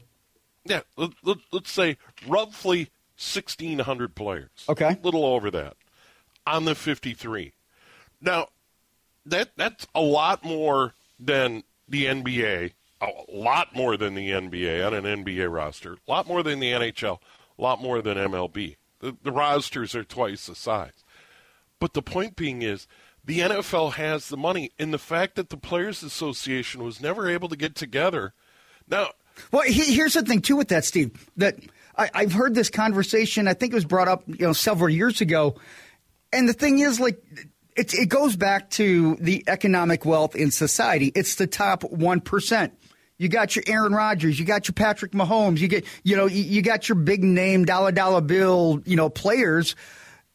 yeah 0.65 0.82
let, 0.98 1.12
let, 1.24 1.38
let's 1.51 1.72
say 1.72 1.98
roughly 2.27 2.89
1600 3.18 4.15
players 4.15 4.50
Okay. 4.70 4.89
a 4.92 5.00
little 5.06 5.25
over 5.25 5.51
that 5.51 5.75
on 6.48 6.65
the 6.65 6.75
53 6.75 7.54
now 8.22 8.48
that 9.25 9.50
that's 9.58 9.88
a 9.96 10.01
lot 10.01 10.44
more 10.46 10.94
than 11.20 11.63
the 11.88 12.06
NBA, 12.06 12.72
a 13.05 13.35
lot 13.35 13.75
more 13.75 13.97
than 13.97 14.15
the 14.15 14.29
NBA 14.29 14.85
on 14.85 14.93
an 14.93 15.24
NBA 15.24 15.51
roster, 15.51 15.93
a 15.93 16.12
lot 16.12 16.27
more 16.27 16.43
than 16.43 16.59
the 16.59 16.71
NHL, 16.71 17.19
a 17.57 17.62
lot 17.62 17.81
more 17.81 18.01
than 18.01 18.17
MLB. 18.17 18.75
The, 19.00 19.15
the 19.24 19.31
rosters 19.31 19.95
are 19.95 20.03
twice 20.03 20.47
the 20.47 20.55
size. 20.55 21.03
But 21.79 21.93
the 21.93 22.01
point 22.01 22.35
being 22.35 22.62
is, 22.62 22.88
the 23.24 23.39
NFL 23.39 23.93
has 23.93 24.29
the 24.29 24.38
money, 24.38 24.71
and 24.77 24.93
the 24.93 25.00
fact 25.00 25.35
that 25.35 25.50
the 25.50 25.57
Players 25.57 26.03
Association 26.03 26.83
was 26.83 27.01
never 27.01 27.27
able 27.27 27.50
to 27.50 27.55
get 27.55 27.75
together. 27.75 28.33
Now, 28.88 29.09
Well, 29.51 29.63
he, 29.63 29.93
here's 29.95 30.13
the 30.13 30.21
thing 30.21 30.41
too 30.41 30.55
with 30.55 30.67
that, 30.67 30.85
Steve. 30.85 31.29
That 31.38 31.57
I, 31.97 32.09
I've 32.13 32.33
heard 32.33 32.53
this 32.53 32.69
conversation. 32.69 33.47
I 33.47 33.53
think 33.53 33.74
it 33.74 33.75
was 33.75 33.85
brought 33.85 34.07
up, 34.07 34.24
you 34.27 34.45
know, 34.45 34.53
several 34.53 34.89
years 34.89 35.21
ago. 35.21 35.55
And 36.31 36.47
the 36.47 36.53
thing 36.53 36.79
is, 36.79 37.00
like, 37.00 37.21
it, 37.75 37.93
it 37.93 38.09
goes 38.09 38.35
back 38.35 38.69
to 38.71 39.15
the 39.19 39.43
economic 39.47 40.05
wealth 40.05 40.35
in 40.35 40.51
society. 40.51 41.12
It's 41.15 41.35
the 41.35 41.47
top 41.47 41.83
one 41.83 42.21
percent. 42.21 42.77
You 43.17 43.29
got 43.29 43.55
your 43.55 43.63
Aaron 43.67 43.93
Rodgers, 43.93 44.38
you 44.38 44.45
got 44.45 44.67
your 44.67 44.74
Patrick 44.74 45.13
Mahomes, 45.13 45.60
you 45.60 45.67
get, 45.69 45.86
you 46.03 46.17
know, 46.17 46.25
you, 46.25 46.62
got 46.62 46.89
your 46.89 46.98
big 46.98 47.24
name 47.24 47.63
dollar 47.63 47.91
dollar 47.91 48.19
bill, 48.19 48.81
you 48.86 48.98
know, 48.98 49.10
players 49.10 49.75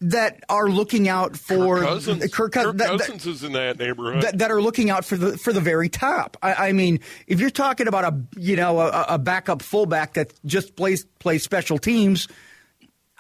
that 0.03 0.43
are 0.49 0.69
looking 0.69 1.09
out 1.09 1.37
for 1.37 1.81
Kirk 1.81 1.85
Cousins, 1.89 2.23
Kirk, 2.33 2.53
Kirk 2.53 2.53
that- 2.53 2.77
that- 2.79 3.01
Cousins 3.01 3.27
is 3.27 3.45
in 3.45 3.53
that 3.53 3.79
neighborhood. 3.79 4.23
that, 4.23 4.39
that 4.39 4.51
are 4.51 4.63
looking 4.63 4.89
out 4.89 5.05
for 5.05 5.17
the 5.17 5.37
for 5.37 5.53
the 5.53 5.61
very 5.61 5.91
top. 5.91 6.39
I, 6.43 6.69
I 6.69 6.73
mean, 6.73 7.01
if 7.27 7.39
you're 7.39 7.51
talking 7.51 7.87
about 7.87 8.05
a 8.05 8.41
you 8.41 8.57
know 8.57 8.81
a, 8.81 9.05
a 9.11 9.19
backup 9.19 9.61
fullback 9.61 10.15
that 10.15 10.33
just 10.47 10.75
plays 10.75 11.05
plays 11.19 11.43
special 11.43 11.77
teams, 11.77 12.29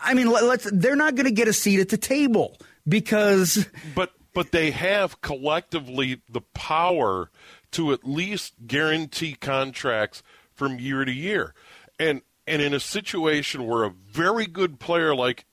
I 0.02 0.14
mean, 0.14 0.31
let, 0.31 0.45
let's 0.45 0.71
they're 0.73 0.97
not 0.97 1.17
going 1.17 1.26
to 1.26 1.33
get 1.33 1.49
a 1.49 1.52
seat 1.52 1.81
at 1.81 1.90
the 1.90 1.99
table 1.99 2.57
because 2.88 3.67
but 3.95 4.12
but 4.33 4.50
they 4.50 4.71
have 4.71 5.21
collectively 5.21 6.23
the 6.31 6.40
power 6.55 7.31
to 7.73 7.93
at 7.93 8.05
least 8.05 8.67
guarantee 8.67 9.35
contracts 9.35 10.23
from 10.53 10.79
year 10.79 11.05
to 11.05 11.12
year. 11.12 11.55
And 11.99 12.23
and 12.47 12.61
in 12.61 12.75
a 12.75 12.81
situation 12.81 13.67
where 13.67 13.85
a 13.85 13.91
very 13.91 14.47
good 14.47 14.81
player 14.81 15.15
like 15.15 15.45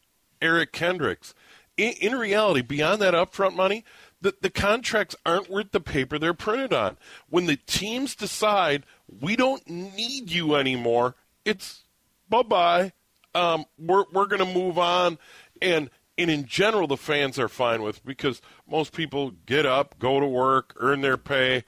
Eric 0.42 0.72
Kendricks, 0.72 1.34
in, 1.76 1.94
in 2.02 2.16
reality, 2.16 2.62
beyond 2.62 3.02
that 3.02 3.14
upfront 3.14 3.56
money, 3.56 3.86
the, 4.20 4.34
the 4.42 4.50
contracts 4.50 5.16
aren't 5.26 5.50
worth 5.50 5.72
the 5.72 5.80
paper 5.80 6.18
they're 6.18 6.34
printed 6.34 6.74
on. 6.74 6.98
When 7.30 7.46
the 7.46 7.58
teams 7.58 8.16
decide 8.16 8.84
we 9.08 9.36
don't 9.36 9.68
need 9.70 10.32
you 10.32 10.56
anymore, 10.56 11.16
it's 11.46 11.84
bye 12.30 12.44
bye. 12.44 12.94
Um, 13.36 13.66
we're 13.78 14.06
we're 14.12 14.26
going 14.26 14.46
to 14.46 14.54
move 14.54 14.80
on, 14.80 15.20
and 15.62 15.90
and 16.18 16.32
in 16.32 16.46
general, 16.46 16.88
the 16.88 16.98
fans 16.98 17.38
are 17.38 17.48
fine 17.48 17.84
with 17.84 18.04
because 18.04 18.42
most 18.68 18.92
people 18.92 19.32
get 19.46 19.66
up, 19.66 20.00
go 20.00 20.20
to 20.20 20.26
work, 20.26 20.74
earn 20.78 21.02
their 21.02 21.18
pay, 21.18 21.64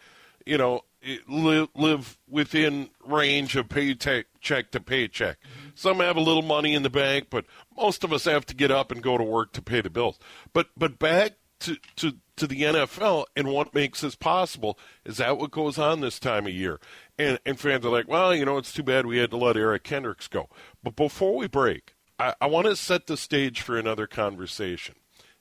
you 0.49 0.57
know, 0.57 0.81
live 1.27 1.69
live 1.75 2.17
within 2.27 2.89
range 3.05 3.55
of 3.55 3.69
paycheck 3.69 4.25
check 4.41 4.71
to 4.71 4.79
paycheck. 4.79 5.37
Mm-hmm. 5.41 5.69
Some 5.75 5.99
have 5.99 6.17
a 6.17 6.21
little 6.21 6.41
money 6.41 6.73
in 6.73 6.83
the 6.83 6.89
bank, 6.89 7.27
but 7.29 7.45
most 7.77 8.03
of 8.03 8.11
us 8.11 8.25
have 8.25 8.45
to 8.47 8.55
get 8.55 8.71
up 8.71 8.91
and 8.91 9.03
go 9.03 9.17
to 9.17 9.23
work 9.23 9.53
to 9.53 9.61
pay 9.61 9.81
the 9.81 9.91
bills. 9.91 10.17
But 10.51 10.69
but 10.75 10.97
back 10.97 11.33
to 11.61 11.77
to 11.97 12.15
to 12.37 12.47
the 12.47 12.63
NFL 12.63 13.25
and 13.35 13.49
what 13.49 13.75
makes 13.75 14.01
this 14.01 14.15
possible 14.15 14.79
is 15.05 15.17
that 15.17 15.37
what 15.37 15.51
goes 15.51 15.77
on 15.77 16.01
this 16.01 16.19
time 16.19 16.47
of 16.47 16.53
year. 16.53 16.79
And 17.17 17.39
and 17.45 17.59
fans 17.59 17.85
are 17.85 17.91
like, 17.91 18.07
well, 18.07 18.35
you 18.35 18.43
know, 18.43 18.57
it's 18.57 18.73
too 18.73 18.83
bad 18.83 19.05
we 19.05 19.19
had 19.19 19.29
to 19.29 19.37
let 19.37 19.55
Eric 19.55 19.83
Kendricks 19.83 20.27
go. 20.27 20.49
But 20.83 20.95
before 20.95 21.35
we 21.35 21.47
break, 21.47 21.95
I, 22.17 22.33
I 22.41 22.47
want 22.47 22.65
to 22.65 22.75
set 22.75 23.05
the 23.05 23.17
stage 23.17 23.61
for 23.61 23.77
another 23.77 24.07
conversation. 24.07 24.95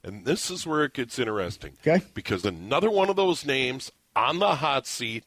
And 0.05 0.25
this 0.25 0.50
is 0.50 0.67
where 0.67 0.85
it 0.85 0.95
gets 0.95 1.19
interesting. 1.19 1.73
Okay. 1.87 2.05
Because 2.15 2.45
another 2.45 2.91
one 2.91 3.11
of 3.11 3.17
those 3.17 3.45
names 3.45 3.91
on 4.19 4.41
the 4.41 4.57
hot 4.57 4.87
seat, 4.87 5.25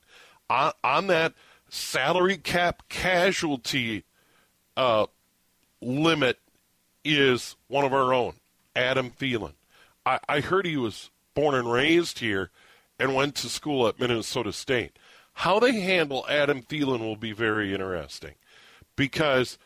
on, 0.50 0.74
on 0.84 1.08
that 1.08 1.34
salary 1.70 2.38
cap 2.38 2.84
casualty 2.90 4.04
uh, 4.76 5.06
limit, 5.82 6.38
is 7.04 7.56
one 7.68 7.86
of 7.86 7.94
our 7.94 8.14
own, 8.14 8.34
Adam 8.76 9.10
Thielen. 9.10 9.54
I, 10.06 10.20
I 10.28 10.40
heard 10.42 10.66
he 10.66 10.78
was 10.78 11.10
born 11.34 11.56
and 11.56 11.72
raised 11.72 12.20
here 12.20 12.52
and 13.00 13.16
went 13.16 13.36
to 13.36 13.50
school 13.50 13.88
at 13.88 14.00
Minnesota 14.00 14.52
State. 14.52 15.00
How 15.34 15.60
they 15.60 15.80
handle 15.80 16.26
Adam 16.30 16.62
Thielen 16.62 17.00
will 17.00 17.16
be 17.16 17.32
very 17.32 17.74
interesting 17.74 18.36
because 18.96 19.58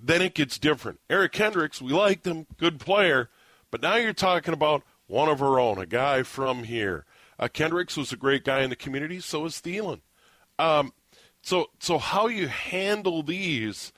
then 0.00 0.20
it 0.22 0.34
gets 0.34 0.58
different. 0.58 1.00
Eric 1.08 1.32
Kendricks, 1.32 1.80
we 1.80 1.92
liked 1.92 2.26
him, 2.26 2.46
good 2.58 2.78
player, 2.78 3.30
but 3.70 3.82
now 3.82 3.96
you're 3.96 4.12
talking 4.12 4.54
about 4.54 4.82
one 5.06 5.28
of 5.28 5.42
our 5.42 5.58
own, 5.58 5.78
a 5.78 5.86
guy 5.86 6.22
from 6.22 6.64
here. 6.64 7.06
Uh, 7.38 7.48
Kendricks 7.48 7.96
was 7.96 8.12
a 8.12 8.16
great 8.16 8.44
guy 8.44 8.60
in 8.60 8.70
the 8.70 8.76
community, 8.76 9.20
so 9.20 9.44
is 9.44 9.54
Thielen. 9.54 10.00
Um, 10.58 10.92
so, 11.42 11.70
so 11.78 11.98
how 11.98 12.26
you 12.26 12.48
handle 12.48 13.22
these 13.22 13.92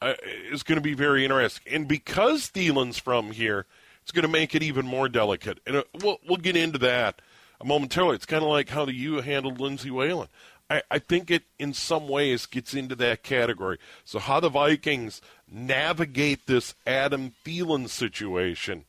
uh, 0.00 0.14
is 0.50 0.62
going 0.62 0.76
to 0.76 0.82
be 0.82 0.94
very 0.94 1.24
interesting. 1.24 1.72
And 1.72 1.88
because 1.88 2.48
Thielen's 2.50 2.98
from 2.98 3.32
here, 3.32 3.66
it's 4.02 4.12
going 4.12 4.22
to 4.22 4.28
make 4.28 4.54
it 4.54 4.62
even 4.62 4.86
more 4.86 5.08
delicate. 5.08 5.58
And 5.66 5.76
uh, 5.76 5.84
we'll, 6.02 6.18
we'll 6.26 6.36
get 6.38 6.56
into 6.56 6.78
that 6.78 7.20
momentarily. 7.62 8.14
It's 8.14 8.26
kind 8.26 8.44
of 8.44 8.48
like 8.48 8.68
how 8.68 8.84
the 8.84 8.94
U 8.94 9.20
handled 9.20 9.60
Lindsay 9.60 9.90
Whalen. 9.90 10.28
I, 10.70 10.82
I 10.90 10.98
think 10.98 11.30
it, 11.30 11.44
in 11.58 11.72
some 11.72 12.08
ways, 12.08 12.46
gets 12.46 12.74
into 12.74 12.94
that 12.96 13.22
category. 13.22 13.78
So, 14.04 14.18
how 14.18 14.38
the 14.38 14.50
Vikings 14.50 15.20
navigate 15.50 16.46
this 16.46 16.74
Adam 16.86 17.32
Thielen 17.44 17.88
situation, 17.88 18.84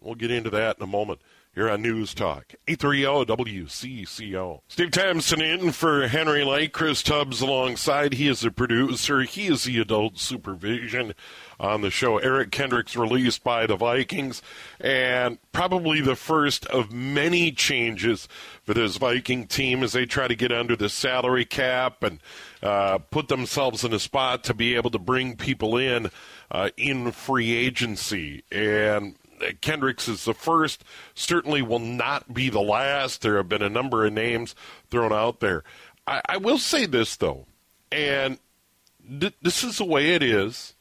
we'll 0.00 0.14
get 0.14 0.30
into 0.30 0.50
that 0.50 0.78
in 0.78 0.84
a 0.84 0.86
moment. 0.86 1.20
Here 1.56 1.70
on 1.70 1.80
News 1.80 2.12
Talk, 2.12 2.54
830 2.68 3.24
WCCO. 3.32 4.60
Steve 4.68 4.90
Thompson 4.90 5.40
in 5.40 5.72
for 5.72 6.06
Henry 6.06 6.44
Lake. 6.44 6.74
Chris 6.74 7.02
Tubbs 7.02 7.40
alongside. 7.40 8.12
He 8.12 8.28
is 8.28 8.40
the 8.40 8.50
producer. 8.50 9.22
He 9.22 9.46
is 9.46 9.64
the 9.64 9.78
adult 9.80 10.18
supervision 10.18 11.14
on 11.58 11.80
the 11.80 11.90
show. 11.90 12.18
Eric 12.18 12.50
Kendricks 12.50 12.94
released 12.94 13.42
by 13.42 13.66
the 13.66 13.74
Vikings, 13.74 14.42
and 14.78 15.38
probably 15.52 16.02
the 16.02 16.14
first 16.14 16.66
of 16.66 16.92
many 16.92 17.50
changes 17.52 18.28
for 18.62 18.74
this 18.74 18.98
Viking 18.98 19.46
team 19.46 19.82
as 19.82 19.94
they 19.94 20.04
try 20.04 20.28
to 20.28 20.36
get 20.36 20.52
under 20.52 20.76
the 20.76 20.90
salary 20.90 21.46
cap 21.46 22.02
and 22.02 22.20
uh, 22.62 22.98
put 22.98 23.28
themselves 23.28 23.82
in 23.82 23.94
a 23.94 23.98
spot 23.98 24.44
to 24.44 24.52
be 24.52 24.74
able 24.74 24.90
to 24.90 24.98
bring 24.98 25.36
people 25.36 25.78
in 25.78 26.10
uh, 26.50 26.68
in 26.76 27.12
free 27.12 27.56
agency. 27.56 28.44
And 28.52 29.16
Kendricks 29.60 30.08
is 30.08 30.24
the 30.24 30.34
first, 30.34 30.84
certainly 31.14 31.62
will 31.62 31.78
not 31.78 32.34
be 32.34 32.48
the 32.48 32.60
last. 32.60 33.22
There 33.22 33.36
have 33.36 33.48
been 33.48 33.62
a 33.62 33.68
number 33.68 34.04
of 34.06 34.12
names 34.12 34.54
thrown 34.90 35.12
out 35.12 35.40
there. 35.40 35.64
I, 36.06 36.22
I 36.28 36.36
will 36.36 36.58
say 36.58 36.86
this, 36.86 37.16
though, 37.16 37.46
and 37.90 38.38
th- 39.08 39.34
this 39.42 39.64
is 39.64 39.78
the 39.78 39.84
way 39.84 40.14
it 40.14 40.22
is. 40.22 40.74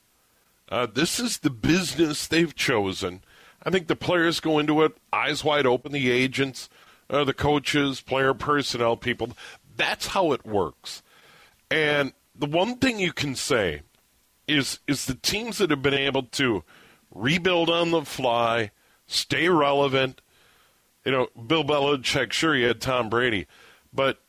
Uh, 0.70 0.88
this 0.88 1.20
is 1.20 1.40
the 1.40 1.50
business 1.50 2.28
they've 2.28 2.56
chosen. 2.56 3.22
I 3.64 3.70
think 3.70 3.88
the 3.88 3.96
players 3.96 4.40
go 4.40 4.60
into 4.60 4.84
it 4.84 4.96
eyes 5.12 5.44
wide 5.44 5.66
open, 5.66 5.92
the 5.92 6.12
agents, 6.12 6.70
uh, 7.10 7.24
the 7.24 7.34
coaches, 7.34 8.02
player 8.02 8.34
personnel 8.34 8.98
people. 8.98 9.30
That's 9.76 10.08
how 10.08 10.32
it 10.32 10.46
works. 10.46 11.02
And 11.70 12.14
the 12.36 12.46
one 12.46 12.78
thing 12.78 13.00
you 13.00 13.14
can 13.14 13.36
say 13.36 13.82
is 14.48 14.80
is 14.88 15.06
the 15.06 15.16
teams 15.16 15.58
that 15.58 15.72
have 15.72 15.82
been 15.82 15.94
able 15.94 16.24
to 16.24 16.64
rebuild 17.16 17.70
on 17.70 17.90
the 17.90 18.04
fly, 18.04 18.70
stay 19.08 19.50
relevant. 19.50 20.22
You 21.04 21.12
know, 21.12 21.28
Bill 21.48 21.64
Belichick, 21.64 22.32
sure, 22.32 22.54
he 22.54 22.64
had 22.64 22.82
Tom 22.82 23.10
Brady, 23.10 23.48
but 23.94 24.20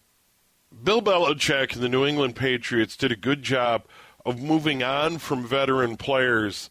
Bill 0.82 1.02
Belichick 1.02 1.74
and 1.74 1.82
the 1.82 1.88
New 1.88 2.06
England 2.06 2.36
Patriots 2.36 2.96
did 2.96 3.12
a 3.12 3.16
good 3.16 3.42
job 3.42 3.84
of 4.24 4.40
moving 4.40 4.82
on 4.82 5.18
from 5.18 5.46
veteran 5.46 5.96
players 5.96 6.70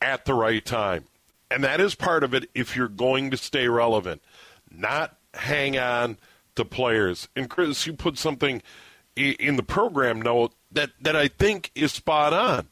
at 0.00 0.24
the 0.24 0.34
right 0.34 0.64
time. 0.64 1.04
And 1.50 1.62
that 1.64 1.80
is 1.80 1.94
part 1.94 2.24
of 2.24 2.34
it 2.34 2.48
if 2.54 2.76
you're 2.76 2.88
going 2.88 3.30
to 3.30 3.36
stay 3.36 3.68
relevant, 3.68 4.22
not 4.70 5.16
hang 5.34 5.78
on 5.78 6.16
to 6.56 6.64
players. 6.64 7.28
And 7.36 7.48
Chris, 7.48 7.86
you 7.86 7.92
put 7.92 8.18
something 8.18 8.62
in 9.14 9.56
the 9.56 9.62
program 9.62 10.20
note 10.20 10.54
that, 10.72 10.90
that 11.00 11.14
I 11.14 11.28
think 11.28 11.70
is 11.74 11.92
spot 11.92 12.32
on. 12.32 12.68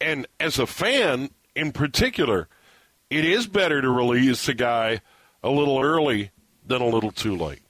And 0.00 0.26
as 0.38 0.58
a 0.58 0.66
fan 0.66 1.30
in 1.54 1.72
particular, 1.72 2.48
it 3.08 3.24
is 3.24 3.46
better 3.46 3.80
to 3.80 3.90
release 3.90 4.48
a 4.48 4.54
guy 4.54 5.00
a 5.42 5.50
little 5.50 5.80
early 5.80 6.30
than 6.66 6.82
a 6.82 6.86
little 6.86 7.10
too 7.10 7.36
late. 7.36 7.60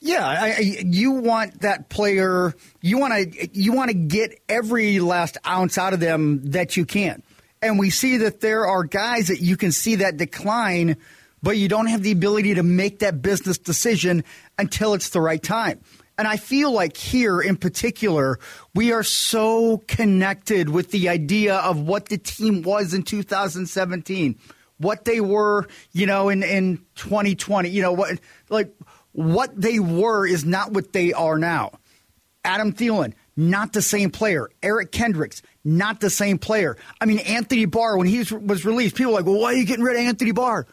Yeah, 0.00 0.26
I, 0.26 0.60
you 0.60 1.12
want 1.12 1.62
that 1.62 1.88
player. 1.88 2.54
You 2.80 2.98
want 2.98 3.32
to 3.32 3.48
you 3.52 3.72
want 3.72 3.90
to 3.90 3.96
get 3.96 4.40
every 4.48 5.00
last 5.00 5.38
ounce 5.46 5.78
out 5.78 5.94
of 5.94 6.00
them 6.00 6.50
that 6.50 6.76
you 6.76 6.84
can. 6.84 7.22
And 7.62 7.78
we 7.78 7.90
see 7.90 8.18
that 8.18 8.40
there 8.40 8.66
are 8.66 8.84
guys 8.84 9.28
that 9.28 9.40
you 9.40 9.56
can 9.56 9.72
see 9.72 9.96
that 9.96 10.18
decline, 10.18 10.98
but 11.42 11.56
you 11.56 11.68
don't 11.68 11.86
have 11.86 12.02
the 12.02 12.12
ability 12.12 12.54
to 12.54 12.62
make 12.62 13.00
that 13.00 13.22
business 13.22 13.58
decision 13.58 14.22
until 14.58 14.94
it's 14.94 15.08
the 15.10 15.20
right 15.20 15.42
time. 15.42 15.80
And 16.18 16.26
I 16.26 16.36
feel 16.36 16.72
like 16.72 16.96
here 16.96 17.40
in 17.40 17.56
particular, 17.56 18.38
we 18.74 18.92
are 18.92 19.02
so 19.02 19.78
connected 19.86 20.70
with 20.70 20.90
the 20.90 21.08
idea 21.10 21.56
of 21.56 21.80
what 21.80 22.08
the 22.08 22.16
team 22.16 22.62
was 22.62 22.94
in 22.94 23.02
2017, 23.02 24.38
what 24.78 25.04
they 25.04 25.20
were, 25.20 25.66
you 25.92 26.06
know, 26.06 26.30
in, 26.30 26.42
in 26.42 26.78
2020, 26.94 27.68
you 27.68 27.82
know, 27.82 27.92
what, 27.92 28.18
like, 28.48 28.74
what 29.12 29.58
they 29.58 29.78
were 29.78 30.26
is 30.26 30.44
not 30.44 30.72
what 30.72 30.92
they 30.92 31.12
are 31.12 31.38
now. 31.38 31.72
Adam 32.44 32.72
Thielen, 32.72 33.12
not 33.36 33.72
the 33.72 33.82
same 33.82 34.10
player. 34.10 34.48
Eric 34.62 34.92
Kendricks, 34.92 35.42
not 35.64 36.00
the 36.00 36.10
same 36.10 36.38
player. 36.38 36.76
I 37.00 37.04
mean, 37.06 37.18
Anthony 37.20 37.66
Barr, 37.66 37.98
when 37.98 38.06
he 38.06 38.18
was 38.18 38.64
released, 38.64 38.94
people 38.94 39.12
were 39.12 39.18
like, 39.18 39.26
well, 39.26 39.40
why 39.40 39.48
are 39.48 39.56
you 39.56 39.66
getting 39.66 39.84
rid 39.84 39.96
of 39.96 40.02
Anthony 40.02 40.32
Barr? 40.32 40.66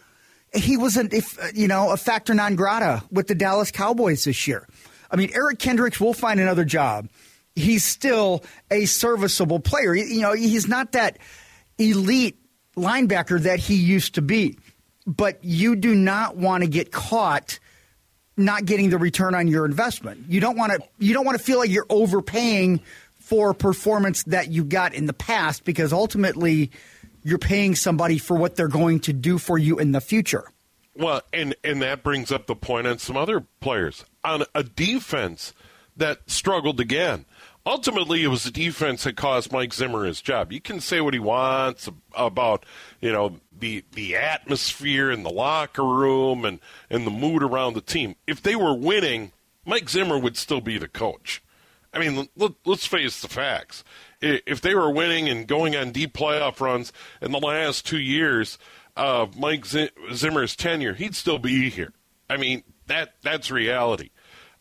He 0.54 0.78
wasn't, 0.78 1.14
if, 1.14 1.38
you 1.56 1.68
know, 1.68 1.92
a 1.92 1.98
factor 1.98 2.34
non 2.34 2.56
grata 2.56 3.04
with 3.12 3.28
the 3.28 3.36
Dallas 3.36 3.72
Cowboys 3.72 4.24
this 4.26 4.48
year. 4.48 4.68
I 5.14 5.16
mean, 5.16 5.30
Eric 5.36 5.60
Kendricks 5.60 6.00
will 6.00 6.14
find 6.14 6.40
another 6.40 6.66
job. 6.66 7.08
He's 7.56 7.86
still 7.86 8.44
a 8.72 8.86
serviceable 8.86 9.60
player. 9.60 9.94
You 9.94 10.22
know, 10.22 10.34
he's 10.34 10.68
not 10.68 10.94
that 10.94 11.20
elite 11.78 12.40
linebacker 12.76 13.40
that 13.42 13.60
he 13.60 13.76
used 13.76 14.16
to 14.16 14.24
be. 14.24 14.58
But 15.06 15.44
you 15.44 15.76
do 15.76 15.94
not 15.94 16.36
want 16.36 16.64
to 16.64 16.70
get 16.70 16.92
caught 16.92 17.60
not 18.36 18.66
getting 18.66 18.90
the 18.90 18.98
return 18.98 19.36
on 19.36 19.48
your 19.48 19.66
investment. 19.66 20.26
You 20.28 20.40
don't 20.40 20.58
want 20.58 20.72
to 20.72 20.80
you 20.98 21.14
don't 21.14 21.26
want 21.26 21.38
to 21.38 21.44
feel 21.44 21.60
like 21.60 21.70
you're 21.70 21.86
overpaying 21.90 22.82
for 23.20 23.54
performance 23.54 24.24
that 24.24 24.50
you 24.50 24.64
got 24.64 24.96
in 24.96 25.06
the 25.06 25.14
past 25.14 25.64
because 25.66 25.94
ultimately 25.94 26.72
you're 27.24 27.38
paying 27.38 27.76
somebody 27.76 28.18
for 28.18 28.36
what 28.36 28.56
they're 28.56 28.68
going 28.68 29.02
to 29.02 29.14
do 29.14 29.38
for 29.38 29.58
you 29.58 29.78
in 29.78 29.92
the 29.92 30.02
future. 30.02 30.46
Well, 30.96 31.22
and 31.32 31.56
and 31.64 31.82
that 31.84 32.02
brings 32.02 32.32
up 32.32 32.48
the 32.48 32.56
point 32.56 32.88
on 32.88 32.98
some 32.98 33.18
other 33.18 33.42
players 33.60 34.06
on 34.24 34.44
a 34.54 34.64
defense 34.64 35.54
that 35.96 36.30
struggled 36.30 36.80
again. 36.80 37.26
Ultimately, 37.66 38.24
it 38.24 38.28
was 38.28 38.44
the 38.44 38.52
defense 38.52 39.06
that 39.06 39.16
caused 39.16 39.54
Mike 39.54 39.74
Zimmer 39.74 40.04
his 40.04 40.22
job. 40.22 40.52
You 40.52 40.60
can 40.60 40.82
say 40.82 41.00
what 41.00 41.14
he 41.14 41.20
wants 41.20 41.90
about, 42.14 42.66
you 43.00 43.12
know, 43.12 43.40
the 43.58 43.86
the 43.94 44.18
atmosphere 44.18 45.10
in 45.10 45.24
the 45.24 45.30
locker 45.30 45.86
room 45.86 46.44
and 46.44 46.60
and 46.90 47.08
the 47.08 47.12
mood 47.12 47.42
around 47.42 47.74
the 47.74 47.82
team. 47.82 48.16
If 48.28 48.42
they 48.42 48.56
were 48.56 48.74
winning, 48.74 49.32
Mike 49.66 49.90
Zimmer 49.90 50.18
would 50.18 50.36
still 50.36 50.60
be 50.60 50.78
the 50.78 50.90
coach. 50.90 51.42
I 51.94 52.00
mean, 52.00 52.28
let, 52.36 52.52
us 52.66 52.86
face 52.86 53.22
the 53.22 53.28
facts. 53.28 53.84
If 54.20 54.62
they 54.62 54.74
were 54.74 54.92
winning 54.92 55.30
and 55.30 55.48
going 55.48 55.76
on 55.76 55.92
deep 55.92 56.14
playoff 56.14 56.60
runs 56.60 56.92
in 57.22 57.32
the 57.32 57.40
last 57.40 57.86
two 57.86 58.00
years 58.00 58.58
of 58.98 59.38
Mike 59.38 59.66
Zimmer's 59.66 60.56
tenure, 60.56 60.96
he'd 60.96 61.16
still 61.16 61.40
be 61.40 61.70
here. 61.70 61.94
I 62.30 62.38
mean, 62.38 62.64
that 62.88 63.16
that's 63.22 63.52
reality. 63.52 64.10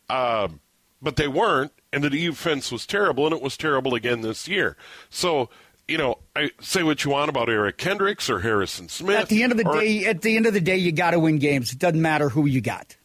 Um, 0.08 0.60
but 1.00 1.16
they 1.16 1.28
weren't, 1.28 1.72
and 1.92 2.04
the 2.04 2.10
defense 2.10 2.70
was 2.70 2.86
terrible, 2.86 3.26
and 3.26 3.34
it 3.34 3.42
was 3.42 3.56
terrible 3.56 3.94
again 3.94 4.20
this 4.20 4.46
year. 4.46 4.76
So 5.10 5.48
you 5.88 5.98
know, 5.98 6.18
I 6.36 6.50
say 6.60 6.82
what 6.82 7.04
you 7.04 7.10
want 7.10 7.28
about 7.28 7.48
Eric 7.48 7.76
Kendricks 7.76 8.30
or 8.30 8.40
Harrison 8.40 8.88
Smith. 8.88 9.18
At 9.18 9.28
the 9.28 9.42
end 9.42 9.52
of 9.52 9.58
the 9.58 9.66
or, 9.66 9.80
day, 9.80 10.06
at 10.06 10.22
the 10.22 10.36
end 10.36 10.46
of 10.46 10.54
the 10.54 10.60
day, 10.60 10.76
you 10.76 10.92
got 10.92 11.10
to 11.10 11.18
win 11.18 11.38
games. 11.38 11.72
It 11.72 11.78
doesn't 11.78 12.00
matter 12.00 12.28
who 12.28 12.46
you 12.46 12.60
got. 12.60 12.96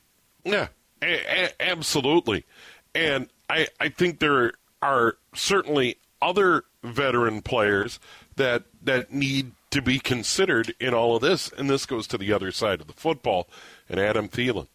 Yeah, 0.43 0.67
a- 1.01 1.45
a- 1.45 1.62
absolutely. 1.62 2.45
And 2.93 3.30
I 3.49 3.67
I 3.80 3.89
think 3.89 4.19
there 4.19 4.53
are 4.82 5.17
certainly 5.34 5.97
other 6.21 6.63
veteran 6.84 7.41
players 7.41 7.99
that 8.36 8.63
that 8.84 9.12
need 9.12 9.51
to 9.71 9.82
be 9.82 9.99
considered 9.99 10.73
in 10.80 10.93
all 10.93 11.15
of 11.15 11.21
this, 11.21 11.51
and 11.58 11.69
this 11.69 11.86
goes 11.86 12.08
to 12.08 12.17
the 12.17 12.32
other 12.32 12.51
side 12.51 12.80
of 12.80 12.88
the 12.88 12.93
football. 12.93 13.49
And 13.89 13.99
Adam 13.99 14.30
Thielen, 14.30 14.67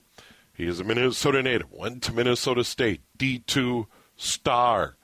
he 0.62 0.68
is 0.68 0.78
a 0.78 0.84
Minnesota 0.84 1.42
native, 1.42 1.72
went 1.72 2.04
to 2.04 2.12
Minnesota 2.12 2.62
State, 2.62 3.00
D 3.16 3.40
two 3.40 3.88
star, 4.16 4.96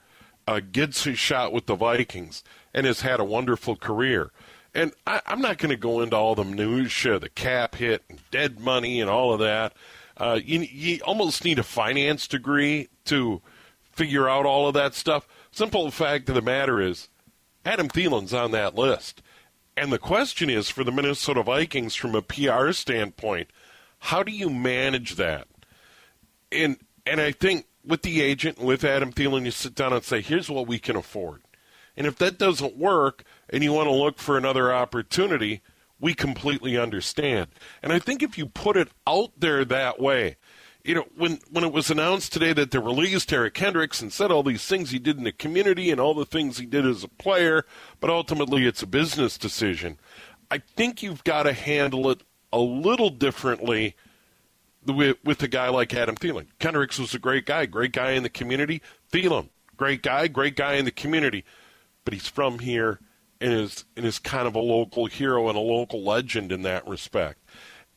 uh, 0.47 0.61
gets 0.61 1.03
his 1.03 1.19
shot 1.19 1.51
with 1.51 1.65
the 1.65 1.75
Vikings 1.75 2.45
and 2.73 2.85
has 2.85 3.01
had 3.01 3.19
a 3.19 3.25
wonderful 3.25 3.75
career. 3.75 4.31
And 4.73 4.93
I, 5.05 5.21
am 5.25 5.41
not 5.41 5.57
going 5.57 5.71
to 5.71 5.75
go 5.75 5.99
into 5.99 6.15
all 6.15 6.33
the 6.33 6.45
minutia, 6.45 7.19
the 7.19 7.27
cap 7.27 7.75
hit, 7.75 8.03
and 8.09 8.21
dead 8.31 8.61
money, 8.61 9.01
and 9.01 9.09
all 9.09 9.33
of 9.33 9.41
that. 9.41 9.73
Uh, 10.15 10.39
you, 10.41 10.61
you 10.61 10.99
almost 11.03 11.43
need 11.43 11.59
a 11.59 11.63
finance 11.63 12.25
degree 12.25 12.87
to 13.05 13.41
figure 13.91 14.29
out 14.29 14.45
all 14.45 14.65
of 14.65 14.73
that 14.75 14.93
stuff. 14.93 15.27
Simple 15.51 15.91
fact 15.91 16.29
of 16.29 16.35
the 16.35 16.41
matter 16.41 16.81
is, 16.81 17.09
Adam 17.65 17.89
Thielen's 17.89 18.33
on 18.33 18.51
that 18.51 18.75
list. 18.75 19.21
And 19.75 19.91
the 19.91 19.99
question 19.99 20.49
is 20.49 20.69
for 20.69 20.85
the 20.85 20.91
Minnesota 20.93 21.43
Vikings 21.43 21.95
from 21.95 22.15
a 22.15 22.21
PR 22.21 22.71
standpoint, 22.71 23.49
how 23.99 24.23
do 24.23 24.31
you 24.31 24.49
manage 24.49 25.15
that? 25.15 25.48
And 26.51 26.77
and 27.05 27.21
I 27.21 27.31
think 27.31 27.65
with 27.85 28.01
the 28.03 28.21
agent, 28.21 28.59
with 28.59 28.83
Adam 28.83 29.11
Thielen, 29.11 29.45
you 29.45 29.51
sit 29.51 29.75
down 29.75 29.93
and 29.93 30.03
say, 30.03 30.21
here's 30.21 30.49
what 30.49 30.67
we 30.67 30.79
can 30.79 30.95
afford. 30.95 31.41
And 31.97 32.05
if 32.05 32.17
that 32.17 32.37
doesn't 32.37 32.77
work 32.77 33.23
and 33.49 33.63
you 33.63 33.73
want 33.73 33.87
to 33.87 33.93
look 33.93 34.19
for 34.19 34.37
another 34.37 34.71
opportunity, 34.71 35.61
we 35.99 36.13
completely 36.13 36.77
understand. 36.77 37.47
And 37.81 37.91
I 37.91 37.99
think 37.99 38.23
if 38.23 38.37
you 38.37 38.45
put 38.45 38.77
it 38.77 38.89
out 39.07 39.31
there 39.37 39.65
that 39.65 39.99
way, 39.99 40.37
you 40.83 40.95
know, 40.95 41.05
when, 41.15 41.39
when 41.51 41.65
it 41.65 41.73
was 41.73 41.89
announced 41.89 42.31
today 42.31 42.53
that 42.53 42.71
they 42.71 42.79
released 42.79 43.33
Eric 43.33 43.53
Kendricks 43.53 44.01
and 44.01 44.13
said 44.13 44.31
all 44.31 44.43
these 44.43 44.65
things 44.65 44.91
he 44.91 44.99
did 44.99 45.17
in 45.17 45.25
the 45.25 45.31
community 45.33 45.91
and 45.91 45.99
all 45.99 46.13
the 46.13 46.25
things 46.25 46.57
he 46.57 46.65
did 46.65 46.85
as 46.85 47.03
a 47.03 47.09
player, 47.09 47.65
but 47.99 48.09
ultimately 48.09 48.65
it's 48.65 48.81
a 48.81 48.87
business 48.87 49.37
decision, 49.37 49.99
I 50.49 50.59
think 50.59 51.03
you've 51.03 51.23
got 51.23 51.43
to 51.43 51.53
handle 51.53 52.09
it 52.09 52.23
a 52.53 52.59
little 52.59 53.09
differently 53.09 53.95
with, 54.89 55.17
with 55.23 55.41
a 55.43 55.47
guy 55.47 55.69
like 55.69 55.93
Adam 55.93 56.15
Thielen. 56.15 56.47
Kendricks 56.59 56.99
was 56.99 57.13
a 57.13 57.19
great 57.19 57.45
guy, 57.45 57.65
great 57.65 57.93
guy 57.93 58.11
in 58.11 58.23
the 58.23 58.29
community. 58.29 58.81
Thielen, 59.11 59.49
great 59.77 60.01
guy, 60.01 60.27
great 60.27 60.55
guy 60.55 60.73
in 60.73 60.85
the 60.85 60.91
community 60.91 61.43
but 62.09 62.15
he's 62.15 62.27
from 62.27 62.57
here 62.57 62.99
and 63.39 63.53
is 63.53 63.85
and 63.95 64.03
is 64.03 64.17
kind 64.17 64.47
of 64.47 64.55
a 64.55 64.59
local 64.59 65.05
hero 65.05 65.47
and 65.47 65.55
a 65.55 65.61
local 65.61 66.03
legend 66.03 66.51
in 66.51 66.63
that 66.63 66.87
respect. 66.87 67.39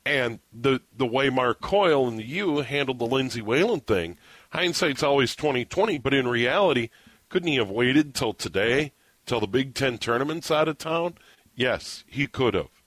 And 0.04 0.40
the 0.52 0.82
the 0.94 1.06
way 1.06 1.30
Mark 1.30 1.62
Coyle 1.62 2.06
and 2.06 2.18
the 2.18 2.26
U 2.26 2.58
handled 2.58 2.98
the 2.98 3.06
Lindsay 3.06 3.40
Whalen 3.40 3.80
thing, 3.80 4.18
hindsight's 4.50 5.02
always 5.02 5.34
twenty 5.34 5.64
twenty, 5.64 5.96
but 5.96 6.12
in 6.12 6.28
reality, 6.28 6.90
couldn't 7.30 7.48
he 7.48 7.56
have 7.56 7.70
waited 7.70 8.14
till 8.14 8.34
today, 8.34 8.92
till 9.24 9.40
the 9.40 9.46
Big 9.46 9.74
Ten 9.74 9.96
tournament's 9.96 10.50
out 10.50 10.68
of 10.68 10.76
town? 10.76 11.14
Yes, 11.54 12.04
he 12.06 12.26
could 12.26 12.52
have. 12.52 12.81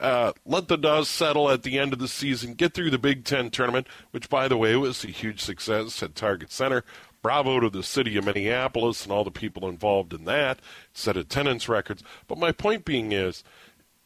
Uh, 0.00 0.32
let 0.44 0.68
the 0.68 0.76
dust 0.76 1.12
settle 1.12 1.50
at 1.50 1.62
the 1.62 1.78
end 1.78 1.92
of 1.92 1.98
the 1.98 2.08
season, 2.08 2.54
get 2.54 2.74
through 2.74 2.90
the 2.90 2.98
Big 2.98 3.24
Ten 3.24 3.50
tournament, 3.50 3.86
which, 4.10 4.28
by 4.28 4.48
the 4.48 4.56
way, 4.56 4.74
was 4.76 5.04
a 5.04 5.08
huge 5.08 5.40
success 5.40 6.02
at 6.02 6.14
Target 6.14 6.50
Center. 6.50 6.84
Bravo 7.22 7.60
to 7.60 7.70
the 7.70 7.84
city 7.84 8.16
of 8.16 8.24
Minneapolis 8.24 9.04
and 9.04 9.12
all 9.12 9.22
the 9.22 9.30
people 9.30 9.68
involved 9.68 10.12
in 10.12 10.24
that, 10.24 10.58
set 10.92 11.16
attendance 11.16 11.68
records. 11.68 12.02
But 12.26 12.38
my 12.38 12.50
point 12.50 12.84
being 12.84 13.12
is, 13.12 13.44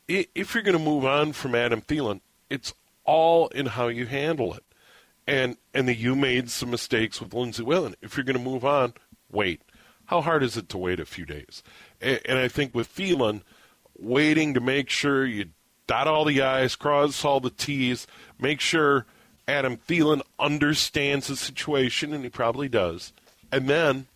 if 0.07 0.55
you're 0.55 0.63
going 0.63 0.77
to 0.77 0.85
move 0.85 1.07
on 1.07 1.33
from 1.33 1.55
Adam 1.55 1.81
Thielen, 1.81 2.21
it's 2.51 2.75
all 3.05 3.49
in 3.49 3.67
how 3.67 3.89
you 3.89 4.07
handle 4.07 4.53
it. 4.53 4.65
And 5.27 5.57
and 5.75 5.89
that 5.89 5.97
you 5.97 6.15
made 6.15 6.51
some 6.51 6.71
mistakes 6.71 7.21
with 7.21 7.35
Lindsay 7.35 7.63
Whalen. 7.63 7.97
If 8.01 8.17
you're 8.17 8.25
going 8.25 8.39
to 8.39 8.43
move 8.43 8.65
on, 8.65 8.95
wait. 9.31 9.63
How 10.05 10.21
hard 10.21 10.45
is 10.45 10.57
it 10.57 10.69
to 10.69 10.79
wait 10.79 11.01
a 11.01 11.05
few 11.05 11.25
days? 11.25 11.65
And, 12.01 12.21
and 12.25 12.39
I 12.39 12.47
think 12.47 12.77
with 12.77 12.95
Thielen, 12.95 13.43
waiting 13.99 14.55
to 14.55 14.61
make 14.61 14.89
sure 14.89 15.27
you 15.27 15.47
dot 15.87 16.07
all 16.07 16.25
the 16.25 16.43
I's, 16.43 16.77
cross 16.77 17.25
all 17.25 17.41
the 17.41 17.51
T's, 17.51 18.07
make 18.39 18.61
sure 18.61 19.07
Adam 19.49 19.77
Thielen 19.77 20.23
understands 20.39 21.29
the 21.29 21.37
situation, 21.37 22.13
and 22.13 22.25
he 22.25 22.31
probably 22.31 22.69
does, 22.69 23.13
and 23.53 23.69
then 23.69 24.07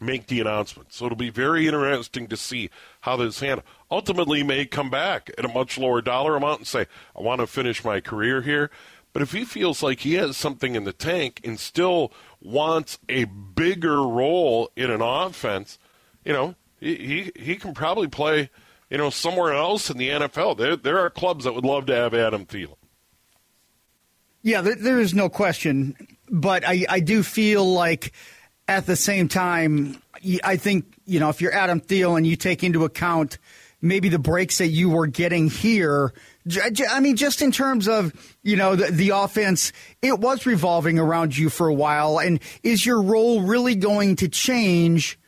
make 0.00 0.26
the 0.26 0.40
announcement. 0.40 0.92
So 0.92 1.06
it'll 1.06 1.16
be 1.16 1.30
very 1.30 1.66
interesting 1.66 2.26
to 2.28 2.36
see 2.36 2.70
how 3.00 3.16
this 3.16 3.40
handles. 3.40 3.66
Ultimately, 3.90 4.42
may 4.42 4.66
come 4.66 4.90
back 4.90 5.30
at 5.38 5.44
a 5.44 5.48
much 5.48 5.78
lower 5.78 6.00
dollar 6.00 6.36
amount 6.36 6.60
and 6.60 6.66
say, 6.66 6.86
I 7.16 7.22
want 7.22 7.40
to 7.40 7.46
finish 7.46 7.84
my 7.84 8.00
career 8.00 8.42
here. 8.42 8.70
But 9.12 9.22
if 9.22 9.32
he 9.32 9.44
feels 9.44 9.82
like 9.82 10.00
he 10.00 10.14
has 10.14 10.36
something 10.36 10.74
in 10.74 10.84
the 10.84 10.92
tank 10.92 11.40
and 11.44 11.58
still 11.58 12.12
wants 12.42 12.98
a 13.08 13.24
bigger 13.24 14.02
role 14.02 14.70
in 14.74 14.90
an 14.90 15.00
offense, 15.00 15.78
you 16.24 16.32
know, 16.32 16.56
he 16.80 16.96
he, 16.96 17.32
he 17.36 17.56
can 17.56 17.74
probably 17.74 18.08
play, 18.08 18.50
you 18.90 18.98
know, 18.98 19.10
somewhere 19.10 19.52
else 19.52 19.90
in 19.90 19.98
the 19.98 20.08
NFL. 20.08 20.56
There 20.56 20.76
there 20.76 20.98
are 20.98 21.10
clubs 21.10 21.44
that 21.44 21.54
would 21.54 21.64
love 21.64 21.86
to 21.86 21.94
have 21.94 22.14
Adam 22.14 22.46
Thielen. 22.46 22.76
Yeah, 24.42 24.60
there, 24.60 24.76
there 24.76 25.00
is 25.00 25.14
no 25.14 25.28
question, 25.28 25.96
but 26.30 26.66
I 26.66 26.84
I 26.88 27.00
do 27.00 27.22
feel 27.22 27.64
like 27.64 28.12
at 28.68 28.86
the 28.86 28.96
same 28.96 29.28
time, 29.28 30.00
I 30.42 30.56
think 30.56 30.84
you 31.06 31.20
know 31.20 31.28
if 31.28 31.40
you're 31.40 31.54
Adam 31.54 31.80
Thielen, 31.80 32.24
you 32.24 32.36
take 32.36 32.62
into 32.62 32.84
account 32.84 33.38
maybe 33.84 34.08
the 34.08 34.18
breaks 34.18 34.58
that 34.58 34.68
you 34.68 34.88
were 34.88 35.06
getting 35.06 35.48
here. 35.48 36.12
I 36.90 37.00
mean, 37.00 37.16
just 37.16 37.42
in 37.42 37.52
terms 37.52 37.86
of 37.86 38.12
you 38.42 38.56
know 38.56 38.76
the, 38.76 38.90
the, 38.90 39.10
offense, 39.10 39.72
it 40.02 40.18
was 40.18 40.46
revolving 40.46 40.98
around 40.98 41.36
you 41.36 41.48
for 41.48 41.68
a 41.68 41.74
while, 41.74 42.18
and 42.18 42.40
is 42.62 42.84
your 42.84 43.00
role 43.00 43.42
really 43.42 43.74
going 43.74 44.16
to 44.16 44.28
change 44.28 45.18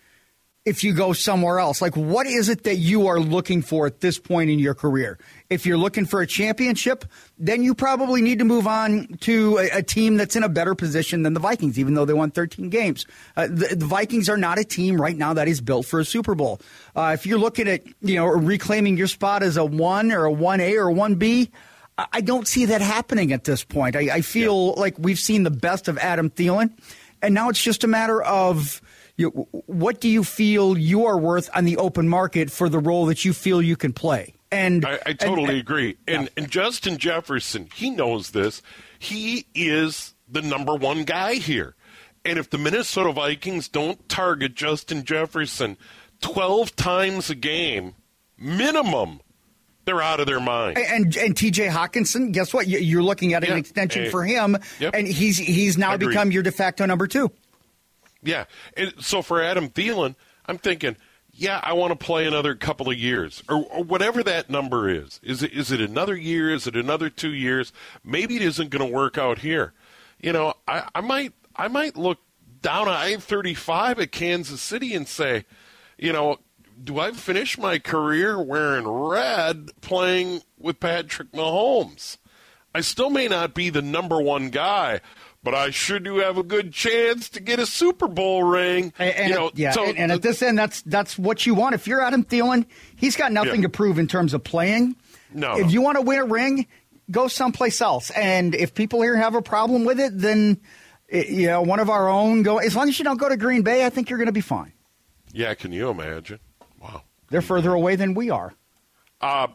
if 0.66 0.82
you 0.82 0.92
go 0.92 1.12
somewhere 1.12 1.60
else? 1.60 1.80
Like, 1.80 1.96
what 1.96 2.26
is 2.26 2.48
it 2.48 2.64
that 2.64 2.76
you 2.76 3.06
are 3.06 3.20
looking 3.20 3.62
for 3.62 3.86
at 3.86 4.00
this 4.00 4.18
point 4.18 4.50
in 4.50 4.58
your 4.58 4.74
career? 4.74 5.16
If 5.48 5.64
you're 5.64 5.78
looking 5.78 6.06
for 6.06 6.20
a 6.20 6.26
championship, 6.26 7.04
then 7.38 7.62
you 7.62 7.72
probably 7.72 8.20
need 8.20 8.40
to 8.40 8.44
move 8.44 8.66
on 8.66 9.06
to 9.20 9.58
a, 9.58 9.78
a 9.78 9.82
team 9.82 10.16
that's 10.16 10.34
in 10.34 10.42
a 10.42 10.48
better 10.48 10.74
position 10.74 11.22
than 11.22 11.34
the 11.34 11.40
Vikings, 11.40 11.78
even 11.78 11.94
though 11.94 12.04
they 12.04 12.12
won 12.12 12.32
13 12.32 12.68
games. 12.68 13.06
Uh, 13.36 13.46
the, 13.46 13.76
the, 13.76 13.86
Vikings 13.86 14.28
are 14.28 14.36
not 14.36 14.58
a 14.58 14.64
team 14.64 15.00
right 15.00 15.16
now 15.16 15.34
that 15.34 15.46
is 15.46 15.60
built 15.60 15.86
for 15.86 16.00
a 16.00 16.04
Super 16.04 16.34
Bowl. 16.34 16.60
Uh, 16.96 17.12
if 17.14 17.26
you're 17.26 17.38
looking 17.38 17.68
at, 17.68 17.82
you 18.02 18.16
know, 18.16 18.26
reclaiming 18.26 18.96
your 18.96 19.06
spot 19.06 19.44
as 19.44 19.56
a 19.56 19.64
1 19.64 20.10
or 20.10 20.26
a 20.26 20.32
1A 20.32 20.74
or 20.74 20.90
a 20.90 20.94
1B, 20.94 21.48
I 21.96 22.20
don't 22.20 22.46
see 22.46 22.66
that 22.66 22.80
happening 22.80 23.32
at 23.32 23.44
this 23.44 23.62
point. 23.62 23.94
I, 23.94 24.16
I 24.16 24.20
feel 24.20 24.74
yeah. 24.74 24.80
like 24.80 24.98
we've 24.98 25.18
seen 25.18 25.44
the 25.44 25.50
best 25.50 25.86
of 25.86 25.96
Adam 25.96 26.28
Thielen, 26.28 26.72
and 27.22 27.34
now 27.34 27.50
it's 27.50 27.62
just 27.62 27.84
a 27.84 27.86
matter 27.86 28.20
of– 28.20 28.82
you, 29.16 29.30
what 29.66 30.00
do 30.00 30.08
you 30.08 30.22
feel 30.22 30.76
you 30.76 31.06
are 31.06 31.18
worth 31.18 31.48
on 31.54 31.64
the 31.64 31.76
open 31.78 32.08
market 32.08 32.50
for 32.50 32.68
the 32.68 32.78
role 32.78 33.06
that 33.06 33.24
you 33.24 33.32
feel 33.32 33.62
you 33.62 33.76
can 33.76 33.92
play? 33.92 34.34
And 34.52 34.84
I, 34.84 34.98
I 35.06 35.12
totally 35.14 35.54
and, 35.54 35.60
agree. 35.60 35.96
And, 36.06 36.24
yeah. 36.24 36.28
and 36.36 36.50
Justin 36.50 36.98
Jefferson, 36.98 37.68
he 37.74 37.90
knows 37.90 38.30
this. 38.30 38.62
He 38.98 39.46
is 39.54 40.14
the 40.28 40.42
number 40.42 40.74
one 40.74 41.04
guy 41.04 41.34
here. 41.34 41.74
And 42.24 42.38
if 42.38 42.50
the 42.50 42.58
Minnesota 42.58 43.12
Vikings 43.12 43.68
don't 43.68 44.08
target 44.08 44.54
Justin 44.54 45.04
Jefferson 45.04 45.76
12 46.20 46.74
times 46.76 47.30
a 47.30 47.34
game, 47.34 47.94
minimum, 48.38 49.20
they're 49.84 50.02
out 50.02 50.20
of 50.20 50.26
their 50.26 50.40
mind. 50.40 50.78
And 50.78 51.16
and 51.16 51.36
T.J. 51.36 51.68
Hockenson, 51.68 52.32
guess 52.32 52.52
what? 52.52 52.66
You're 52.66 53.02
looking 53.02 53.34
at 53.34 53.44
an 53.44 53.50
yeah. 53.50 53.56
extension 53.56 54.04
hey. 54.04 54.10
for 54.10 54.24
him, 54.24 54.56
yep. 54.80 54.94
and 54.94 55.06
he's 55.06 55.38
he's 55.38 55.78
now 55.78 55.94
Agreed. 55.94 56.08
become 56.08 56.32
your 56.32 56.42
de 56.42 56.50
facto 56.50 56.84
number 56.84 57.06
two. 57.06 57.30
Yeah. 58.22 58.44
And 58.76 58.94
so 59.00 59.22
for 59.22 59.42
Adam 59.42 59.68
Thielen, 59.68 60.14
I'm 60.46 60.58
thinking, 60.58 60.96
yeah, 61.32 61.60
I 61.62 61.74
want 61.74 61.98
to 61.98 62.04
play 62.04 62.26
another 62.26 62.54
couple 62.54 62.88
of 62.88 62.96
years 62.96 63.42
or, 63.48 63.64
or, 63.66 63.84
whatever 63.84 64.22
that 64.22 64.48
number 64.48 64.88
is. 64.88 65.20
Is 65.22 65.42
it, 65.42 65.52
is 65.52 65.70
it 65.70 65.82
another 65.82 66.16
year? 66.16 66.50
Is 66.50 66.66
it 66.66 66.74
another 66.74 67.10
two 67.10 67.34
years? 67.34 67.72
Maybe 68.02 68.36
it 68.36 68.42
isn't 68.42 68.70
going 68.70 68.86
to 68.86 68.94
work 68.94 69.18
out 69.18 69.38
here. 69.38 69.74
You 70.18 70.32
know, 70.32 70.54
I, 70.66 70.88
I 70.94 71.02
might 71.02 71.34
I 71.54 71.68
might 71.68 71.96
look 71.96 72.18
down 72.62 72.88
I 72.88 73.16
35 73.16 74.00
at 74.00 74.12
Kansas 74.12 74.62
City 74.62 74.94
and 74.94 75.06
say, 75.06 75.44
you 75.98 76.12
know, 76.12 76.38
do 76.82 76.98
I 76.98 77.12
finish 77.12 77.58
my 77.58 77.78
career 77.78 78.40
wearing 78.40 78.88
red 78.88 79.70
playing 79.80 80.42
with 80.58 80.80
Patrick 80.80 81.32
Mahomes? 81.32 82.16
I 82.74 82.80
still 82.80 83.08
may 83.08 83.28
not 83.28 83.54
be 83.54 83.70
the 83.70 83.82
number 83.82 84.20
one 84.20 84.50
guy, 84.50 85.00
but 85.46 85.54
I 85.54 85.70
sure 85.70 86.00
do 86.00 86.16
have 86.16 86.38
a 86.38 86.42
good 86.42 86.72
chance 86.72 87.28
to 87.28 87.40
get 87.40 87.60
a 87.60 87.66
Super 87.66 88.08
Bowl 88.08 88.42
ring. 88.42 88.92
And, 88.98 89.14
and 89.14 89.28
you 89.28 89.34
know, 89.36 89.52
yeah, 89.54 89.70
so 89.70 89.84
and, 89.84 89.96
and, 89.96 90.10
at 90.10 90.20
this 90.20 90.42
end, 90.42 90.58
that's 90.58 90.82
that's 90.82 91.16
what 91.16 91.46
you 91.46 91.54
want. 91.54 91.76
If 91.76 91.86
you're 91.86 92.02
Adam 92.02 92.24
Thielen, 92.24 92.66
he's 92.96 93.14
got 93.14 93.30
nothing 93.30 93.62
yeah. 93.62 93.68
to 93.68 93.68
prove 93.68 94.00
in 94.00 94.08
terms 94.08 94.34
of 94.34 94.42
playing. 94.42 94.96
No, 95.32 95.56
if 95.56 95.70
you 95.70 95.82
want 95.82 95.98
to 95.98 96.02
win 96.02 96.18
a 96.18 96.24
ring, 96.24 96.66
go 97.12 97.28
someplace 97.28 97.80
else. 97.80 98.10
And 98.10 98.56
if 98.56 98.74
people 98.74 99.02
here 99.02 99.14
have 99.14 99.36
a 99.36 99.40
problem 99.40 99.84
with 99.84 100.00
it, 100.00 100.18
then 100.18 100.60
eh, 101.12 101.26
you 101.28 101.46
know 101.46 101.62
one 101.62 101.78
of 101.78 101.90
our 101.90 102.08
own 102.08 102.42
go. 102.42 102.58
As 102.58 102.74
long 102.74 102.88
as 102.88 102.98
you 102.98 103.04
don't 103.04 103.18
go 103.18 103.28
to 103.28 103.36
Green 103.36 103.62
Bay, 103.62 103.86
I 103.86 103.88
think 103.90 104.10
you're 104.10 104.18
going 104.18 104.26
to 104.26 104.32
be 104.32 104.40
fine. 104.40 104.72
Yeah, 105.32 105.54
can 105.54 105.70
you 105.70 105.90
imagine? 105.90 106.40
Wow, 106.82 107.02
they're 107.30 107.40
further 107.40 107.72
away 107.72 107.94
than 107.94 108.14
we 108.14 108.30
are. 108.30 108.52
Uh, 109.20 109.46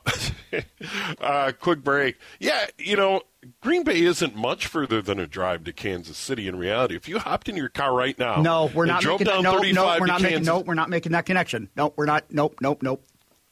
uh, 1.19 1.51
quick 1.59 1.83
break. 1.83 2.15
Yeah, 2.39 2.65
you 2.77 2.95
know, 2.95 3.23
Green 3.59 3.83
Bay 3.83 4.01
isn't 4.01 4.35
much 4.35 4.67
further 4.67 5.01
than 5.01 5.19
a 5.19 5.25
drive 5.25 5.63
to 5.63 5.73
Kansas 5.73 6.17
City 6.17 6.47
in 6.47 6.57
reality. 6.57 6.95
If 6.95 7.07
you 7.07 7.17
hopped 7.17 7.49
in 7.49 7.55
your 7.55 7.69
car 7.69 7.93
right 7.93 8.17
now, 8.19 8.41
no, 8.41 8.69
we're 8.73 8.85
not 8.85 9.03
making 9.03 9.25
that, 9.25 9.41
no, 9.41 9.57
no, 9.57 9.97
we're 9.99 10.05
not 10.05 10.21
making 10.21 10.43
no, 10.43 10.59
we're 10.59 10.73
not 10.75 10.89
making 10.89 11.13
that 11.13 11.25
connection. 11.25 11.69
No, 11.75 11.93
we're 11.95 12.05
not. 12.05 12.25
Nope, 12.29 12.57
nope, 12.61 12.83
nope, 12.83 13.03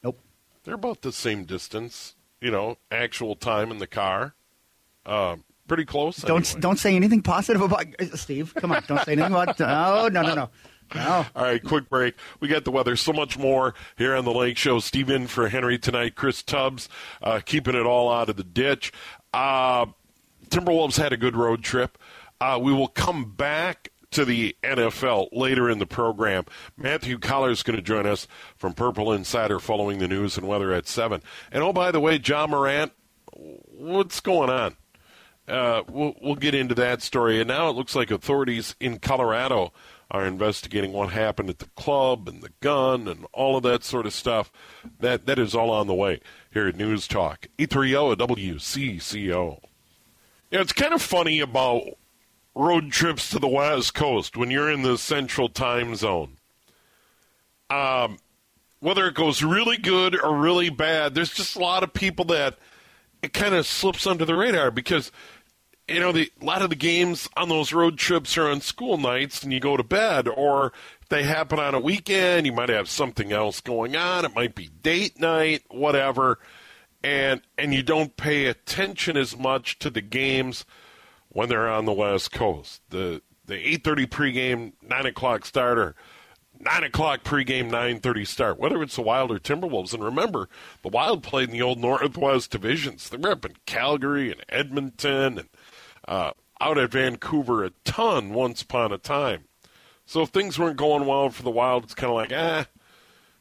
nope. 0.04 0.20
They're 0.62 0.74
about 0.74 1.02
the 1.02 1.12
same 1.12 1.44
distance. 1.44 2.14
You 2.40 2.50
know, 2.50 2.76
actual 2.90 3.34
time 3.34 3.70
in 3.70 3.78
the 3.78 3.86
car. 3.86 4.34
Uh, 5.04 5.36
pretty 5.66 5.84
close. 5.84 6.18
Don't 6.18 6.46
anyway. 6.46 6.60
don't 6.60 6.78
say 6.78 6.94
anything 6.94 7.22
positive 7.22 7.60
about 7.60 7.84
Steve. 8.14 8.54
Come 8.54 8.70
on, 8.72 8.84
don't 8.86 9.04
say 9.04 9.12
anything 9.12 9.32
about. 9.32 9.58
No, 9.58 10.08
no, 10.08 10.22
no, 10.22 10.34
no. 10.34 10.50
All 10.96 11.26
right, 11.36 11.62
quick 11.62 11.88
break. 11.88 12.16
We 12.40 12.48
got 12.48 12.64
the 12.64 12.70
weather, 12.70 12.96
so 12.96 13.12
much 13.12 13.38
more 13.38 13.74
here 13.96 14.16
on 14.16 14.24
the 14.24 14.32
Lake 14.32 14.56
Show. 14.56 14.80
Steve 14.80 15.08
in 15.08 15.28
for 15.28 15.48
Henry 15.48 15.78
tonight. 15.78 16.16
Chris 16.16 16.42
Tubbs 16.42 16.88
uh, 17.22 17.40
keeping 17.44 17.74
it 17.74 17.86
all 17.86 18.12
out 18.12 18.28
of 18.28 18.36
the 18.36 18.44
ditch. 18.44 18.92
Uh, 19.32 19.86
Timberwolves 20.48 20.96
had 20.96 21.12
a 21.12 21.16
good 21.16 21.36
road 21.36 21.62
trip. 21.62 21.98
Uh, 22.40 22.58
we 22.60 22.72
will 22.72 22.88
come 22.88 23.32
back 23.32 23.90
to 24.10 24.24
the 24.24 24.56
NFL 24.62 25.28
later 25.32 25.70
in 25.70 25.78
the 25.78 25.86
program. 25.86 26.44
Matthew 26.76 27.18
Coller 27.18 27.50
is 27.50 27.62
going 27.62 27.76
to 27.76 27.82
join 27.82 28.06
us 28.06 28.26
from 28.56 28.72
Purple 28.72 29.12
Insider 29.12 29.60
following 29.60 29.98
the 29.98 30.08
news 30.08 30.36
and 30.36 30.48
weather 30.48 30.72
at 30.72 30.88
7. 30.88 31.22
And 31.52 31.62
oh, 31.62 31.72
by 31.72 31.90
the 31.90 32.00
way, 32.00 32.16
Ja 32.16 32.46
Morant, 32.46 32.92
what's 33.32 34.20
going 34.20 34.50
on? 34.50 34.76
Uh, 35.46 35.82
we'll, 35.88 36.14
we'll 36.20 36.34
get 36.34 36.54
into 36.54 36.74
that 36.76 37.02
story. 37.02 37.40
And 37.40 37.48
now 37.48 37.68
it 37.68 37.76
looks 37.76 37.94
like 37.94 38.10
authorities 38.10 38.74
in 38.80 38.98
Colorado 38.98 39.72
are 40.10 40.26
investigating 40.26 40.92
what 40.92 41.12
happened 41.12 41.48
at 41.50 41.58
the 41.58 41.68
club 41.76 42.28
and 42.28 42.42
the 42.42 42.52
gun 42.60 43.06
and 43.06 43.26
all 43.32 43.56
of 43.56 43.62
that 43.62 43.84
sort 43.84 44.06
of 44.06 44.12
stuff. 44.12 44.50
That 44.98 45.26
that 45.26 45.38
is 45.38 45.54
all 45.54 45.70
on 45.70 45.86
the 45.86 45.94
way 45.94 46.20
here 46.52 46.66
at 46.68 46.76
News 46.76 47.06
Talk. 47.06 47.46
830 47.58 48.16
WCCO. 48.24 49.60
Yeah, 50.50 50.60
it's 50.60 50.72
kind 50.72 50.92
of 50.92 51.00
funny 51.00 51.38
about 51.40 51.82
road 52.54 52.90
trips 52.90 53.30
to 53.30 53.38
the 53.38 53.48
West 53.48 53.94
Coast 53.94 54.36
when 54.36 54.50
you're 54.50 54.70
in 54.70 54.82
the 54.82 54.98
central 54.98 55.48
time 55.48 55.94
zone. 55.94 56.38
Um, 57.70 58.18
whether 58.80 59.06
it 59.06 59.14
goes 59.14 59.44
really 59.44 59.76
good 59.76 60.20
or 60.20 60.36
really 60.36 60.70
bad, 60.70 61.14
there's 61.14 61.32
just 61.32 61.54
a 61.54 61.60
lot 61.60 61.84
of 61.84 61.92
people 61.92 62.24
that 62.26 62.58
it 63.22 63.32
kind 63.32 63.54
of 63.54 63.66
slips 63.66 64.06
under 64.06 64.24
the 64.24 64.34
radar 64.34 64.70
because 64.70 65.12
you 65.90 66.00
know, 66.00 66.12
the, 66.12 66.30
a 66.40 66.44
lot 66.44 66.62
of 66.62 66.70
the 66.70 66.76
games 66.76 67.28
on 67.36 67.48
those 67.48 67.72
road 67.72 67.98
trips 67.98 68.38
are 68.38 68.48
on 68.48 68.60
school 68.60 68.96
nights 68.96 69.42
and 69.42 69.52
you 69.52 69.60
go 69.60 69.76
to 69.76 69.82
bed, 69.82 70.28
or 70.28 70.72
if 71.02 71.08
they 71.08 71.24
happen 71.24 71.58
on 71.58 71.74
a 71.74 71.80
weekend, 71.80 72.46
you 72.46 72.52
might 72.52 72.68
have 72.68 72.88
something 72.88 73.32
else 73.32 73.60
going 73.60 73.96
on. 73.96 74.24
It 74.24 74.34
might 74.34 74.54
be 74.54 74.68
date 74.82 75.18
night, 75.20 75.64
whatever, 75.68 76.38
and 77.02 77.42
and 77.58 77.74
you 77.74 77.82
don't 77.82 78.16
pay 78.16 78.46
attention 78.46 79.16
as 79.16 79.36
much 79.36 79.78
to 79.80 79.90
the 79.90 80.00
games 80.00 80.64
when 81.28 81.48
they're 81.48 81.68
on 81.68 81.84
the 81.86 81.92
West 81.92 82.32
Coast. 82.32 82.82
The 82.90 83.22
the 83.46 83.56
eight 83.56 83.82
thirty 83.82 84.06
pregame, 84.06 84.74
nine 84.82 85.06
o'clock 85.06 85.44
starter. 85.44 85.96
Nine 86.62 86.84
o'clock 86.84 87.24
pregame, 87.24 87.70
nine 87.70 88.00
thirty 88.00 88.26
start. 88.26 88.58
Whether 88.58 88.82
it's 88.82 88.96
the 88.96 89.02
Wild 89.02 89.30
or 89.30 89.38
Timberwolves, 89.38 89.94
and 89.94 90.04
remember, 90.04 90.50
the 90.82 90.88
Wild 90.88 91.22
played 91.22 91.48
in 91.48 91.52
the 91.52 91.62
old 91.62 91.78
Northwest 91.78 92.50
divisions. 92.50 93.08
They 93.08 93.16
were 93.16 93.30
up 93.30 93.46
in 93.46 93.54
Calgary 93.64 94.30
and 94.30 94.44
Edmonton 94.50 95.38
and 95.38 95.48
uh, 96.06 96.32
out 96.60 96.78
at 96.78 96.92
Vancouver 96.92 97.64
a 97.64 97.70
ton 97.84 98.30
once 98.30 98.62
upon 98.62 98.92
a 98.92 98.98
time. 98.98 99.44
So 100.06 100.22
if 100.22 100.30
things 100.30 100.58
weren't 100.58 100.76
going 100.76 101.06
well 101.06 101.30
for 101.30 101.42
the 101.42 101.50
Wild, 101.50 101.84
it's 101.84 101.94
kind 101.94 102.10
of 102.10 102.16
like, 102.16 102.32
eh, 102.32 102.64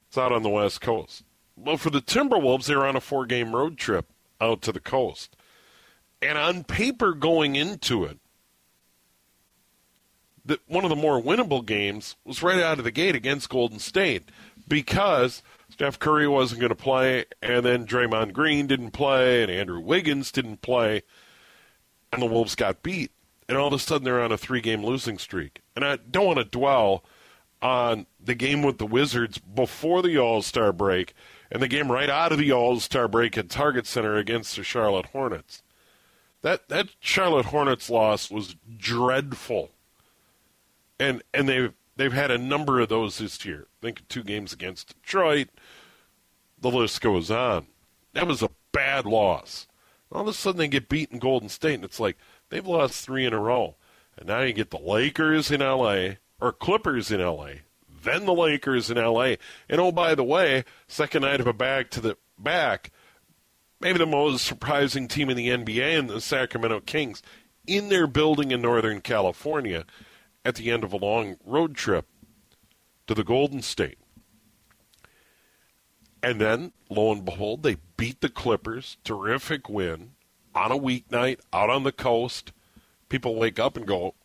it's 0.08 0.18
out 0.18 0.32
on 0.32 0.44
the 0.44 0.50
West 0.50 0.82
Coast. 0.82 1.24
Well, 1.56 1.78
for 1.78 1.90
the 1.90 2.02
Timberwolves, 2.02 2.66
they 2.66 2.76
were 2.76 2.86
on 2.88 2.96
a 2.96 3.02
four 3.02 3.26
game 3.26 3.56
road 3.56 3.78
trip 3.78 4.08
out 4.40 4.62
to 4.62 4.72
the 4.72 4.80
coast. 4.80 5.36
And 6.22 6.38
on 6.38 6.64
paper 6.64 7.14
going 7.14 7.56
into 7.56 8.04
it, 8.06 8.20
that 10.46 10.62
one 10.68 10.84
of 10.84 10.90
the 10.90 10.96
more 10.96 11.22
winnable 11.22 11.66
games 11.66 12.16
was 12.26 12.44
right 12.44 12.60
out 12.60 12.78
of 12.78 12.84
the 12.84 12.92
gate 12.92 13.16
against 13.16 13.50
Golden 13.50 13.80
State 13.80 14.30
because 14.68 15.44
Steph 15.70 16.00
Curry 16.00 16.28
wasn't 16.28 16.62
going 16.62 16.70
to 16.70 16.76
play, 16.76 17.26
and 17.42 17.66
then 17.66 17.86
Draymond 17.86 18.34
Green 18.34 18.68
didn't 18.68 18.92
play, 18.92 19.44
and 19.44 19.52
Andrew 19.52 19.80
Wiggins 19.80 20.32
didn't 20.32 20.62
play 20.62 21.04
and 22.12 22.22
the 22.22 22.26
Wolves 22.28 22.56
got 22.56 22.84
beat. 22.84 23.12
And 23.48 23.58
all 23.58 23.68
of 23.68 23.74
a 23.74 23.80
sudden 23.80 24.06
they're 24.06 24.22
on 24.22 24.32
a 24.32 24.38
three 24.38 24.62
game 24.62 24.84
losing 24.84 25.18
streak. 25.18 25.62
And 25.76 25.84
I 25.84 25.96
don't 25.98 26.26
want 26.26 26.38
to 26.40 26.46
dwell 26.46 27.04
on 27.62 28.06
the 28.24 28.36
game 28.36 28.62
with 28.64 28.78
the 28.78 28.86
Wizards 28.86 29.38
before 29.38 30.02
the 30.02 30.18
All 30.18 30.42
Star 30.42 30.72
break 30.72 31.14
and 31.52 31.62
the 31.62 31.68
game 31.68 31.92
right 31.92 32.10
out 32.10 32.32
of 32.32 32.38
the 32.38 32.52
All 32.52 32.80
Star 32.80 33.08
break 33.08 33.38
at 33.38 33.50
Target 33.50 33.86
Center 33.88 34.16
against 34.18 34.56
the 34.56 34.64
Charlotte 34.64 35.08
Hornets. 35.08 35.64
That 36.42 36.70
that 36.70 36.90
Charlotte 37.00 37.48
Hornets 37.48 37.90
loss 37.90 38.30
was 38.32 38.56
dreadful. 38.78 39.72
and 41.00 41.22
and 41.34 41.50
they've 41.50 41.74
they've 41.98 42.14
had 42.14 42.32
a 42.32 42.38
number 42.38 42.80
of 42.80 42.90
those 42.90 43.18
this 43.18 43.44
year. 43.46 43.68
I 43.82 43.86
think 43.88 44.08
two 44.08 44.24
games 44.24 44.54
against 44.54 44.90
Detroit. 45.02 45.50
The 46.62 46.70
list 46.72 47.02
goes 47.02 47.32
on. 47.32 47.68
That 48.14 48.28
was 48.28 48.42
a 48.42 48.50
bad 48.72 49.06
loss. 49.06 49.68
All 50.12 50.22
of 50.22 50.28
a 50.28 50.34
sudden, 50.34 50.58
they 50.58 50.68
get 50.68 50.90
beaten 50.90 51.16
in 51.16 51.20
Golden 51.20 51.50
State, 51.50 51.76
and 51.76 51.84
it's 51.84 52.00
like 52.00 52.18
they've 52.50 52.66
lost 52.66 53.06
three 53.06 53.26
in 53.26 53.34
a 53.34 53.40
row. 53.40 53.76
And 54.18 54.28
now 54.28 54.42
you 54.42 54.54
get 54.54 54.72
the 54.72 54.80
Lakers 54.80 55.52
in 55.52 55.62
L.A. 55.62 56.18
or 56.42 56.52
Clippers 56.52 57.12
in 57.12 57.22
L.A. 57.22 57.62
Then 58.04 58.26
the 58.26 58.34
Lakers 58.34 58.90
in 58.90 58.98
L.A. 58.98 59.38
And 59.70 59.80
oh, 59.80 59.92
by 59.92 60.16
the 60.16 60.24
way, 60.24 60.64
second 60.88 61.22
night 61.22 61.40
of 61.40 61.48
a 61.48 61.54
back 61.54 61.90
to 61.92 62.02
the 62.02 62.18
back, 62.38 62.92
maybe 63.80 64.00
the 64.00 64.06
most 64.06 64.46
surprising 64.46 65.08
team 65.08 65.30
in 65.30 65.38
the 65.38 65.50
NBA 65.50 66.00
and 66.00 66.10
the 66.10 66.22
Sacramento 66.22 66.82
Kings 66.82 67.22
in 67.68 67.90
their 67.90 68.08
building 68.08 68.52
in 68.52 68.62
Northern 68.62 69.02
California 69.02 69.86
at 70.44 70.56
the 70.56 70.72
end 70.72 70.84
of 70.84 70.92
a 70.92 70.98
long 70.98 71.38
road 71.46 71.76
trip 71.76 72.08
to 73.06 73.14
the 73.14 73.24
Golden 73.24 73.62
State. 73.62 73.99
And 76.22 76.42
then, 76.42 76.74
lo 76.90 77.12
and 77.12 77.24
behold, 77.24 77.64
they 77.64 77.78
beat 77.98 78.22
the 78.22 78.30
Clippers. 78.30 78.98
Terrific 79.04 79.70
win 79.70 80.12
on 80.54 80.72
a 80.72 80.78
weeknight 80.78 81.40
out 81.54 81.70
on 81.70 81.84
the 81.84 81.92
coast. 81.92 82.52
People 83.08 83.36
wake 83.36 83.60
up 83.60 83.78
and 83.78 83.88
go, 83.88 84.16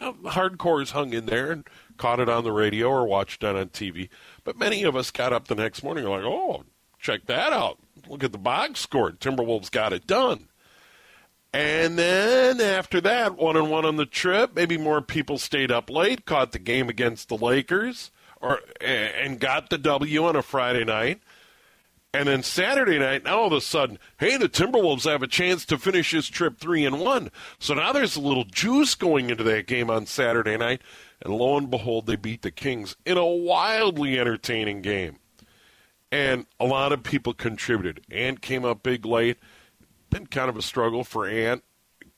oh, 0.00 0.12
hardcore's 0.24 0.90
hung 0.90 1.12
in 1.12 1.26
there 1.26 1.50
and 1.50 1.66
caught 1.96 2.20
it 2.20 2.28
on 2.28 2.44
the 2.44 2.52
radio 2.52 2.88
or 2.88 3.06
watched 3.06 3.42
it 3.42 3.56
on 3.56 3.68
TV. 3.68 4.08
But 4.44 4.58
many 4.58 4.82
of 4.82 4.96
us 4.96 5.10
got 5.10 5.32
up 5.32 5.48
the 5.48 5.54
next 5.54 5.82
morning 5.82 6.04
and 6.04 6.12
like, 6.12 6.24
oh, 6.24 6.64
check 6.98 7.26
that 7.26 7.52
out. 7.52 7.78
Look 8.08 8.24
at 8.24 8.32
the 8.32 8.38
box 8.38 8.80
score. 8.80 9.12
Timberwolves 9.12 9.70
got 9.70 9.92
it 9.92 10.06
done. 10.06 10.48
And 11.52 11.98
then 11.98 12.60
after 12.60 13.00
that, 13.00 13.36
one 13.36 13.56
and 13.56 13.70
one 13.70 13.84
on 13.84 13.96
the 13.96 14.06
trip, 14.06 14.54
maybe 14.54 14.78
more 14.78 15.02
people 15.02 15.36
stayed 15.36 15.72
up 15.72 15.90
late, 15.90 16.24
caught 16.24 16.52
the 16.52 16.60
game 16.60 16.88
against 16.88 17.28
the 17.28 17.36
Lakers, 17.36 18.12
or 18.40 18.60
and 18.80 19.38
got 19.38 19.70
the 19.70 19.78
W 19.78 20.24
on 20.24 20.36
a 20.36 20.42
Friday 20.42 20.84
night. 20.84 21.20
And 22.12 22.26
then 22.26 22.42
Saturday 22.42 22.98
night, 22.98 23.22
now 23.22 23.38
all 23.38 23.46
of 23.46 23.52
a 23.52 23.60
sudden, 23.60 23.96
hey, 24.18 24.36
the 24.36 24.48
Timberwolves 24.48 25.08
have 25.08 25.22
a 25.22 25.28
chance 25.28 25.64
to 25.66 25.78
finish 25.78 26.10
this 26.10 26.26
trip 26.26 26.58
three 26.58 26.84
and 26.84 26.98
one. 26.98 27.30
So 27.60 27.72
now 27.74 27.92
there's 27.92 28.16
a 28.16 28.20
little 28.20 28.42
juice 28.44 28.96
going 28.96 29.30
into 29.30 29.44
that 29.44 29.68
game 29.68 29.90
on 29.90 30.06
Saturday 30.06 30.56
night. 30.56 30.82
And 31.22 31.34
lo 31.34 31.56
and 31.56 31.70
behold, 31.70 32.06
they 32.06 32.16
beat 32.16 32.42
the 32.42 32.50
Kings 32.50 32.96
in 33.06 33.16
a 33.16 33.24
wildly 33.24 34.18
entertaining 34.18 34.82
game. 34.82 35.18
And 36.10 36.46
a 36.58 36.64
lot 36.64 36.92
of 36.92 37.04
people 37.04 37.32
contributed. 37.32 38.04
Ant 38.10 38.40
came 38.40 38.64
up 38.64 38.82
big 38.82 39.06
late. 39.06 39.36
Been 40.08 40.26
kind 40.26 40.48
of 40.48 40.56
a 40.56 40.62
struggle 40.62 41.04
for 41.04 41.28
Ant 41.28 41.62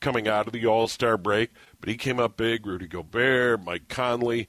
coming 0.00 0.26
out 0.26 0.46
of 0.46 0.54
the 0.54 0.64
All 0.64 0.88
Star 0.88 1.18
break, 1.18 1.50
but 1.80 1.90
he 1.90 1.96
came 1.96 2.18
up 2.18 2.38
big. 2.38 2.66
Rudy 2.66 2.87
Gobert, 2.87 3.62
Mike 3.62 3.88
Conley, 3.88 4.48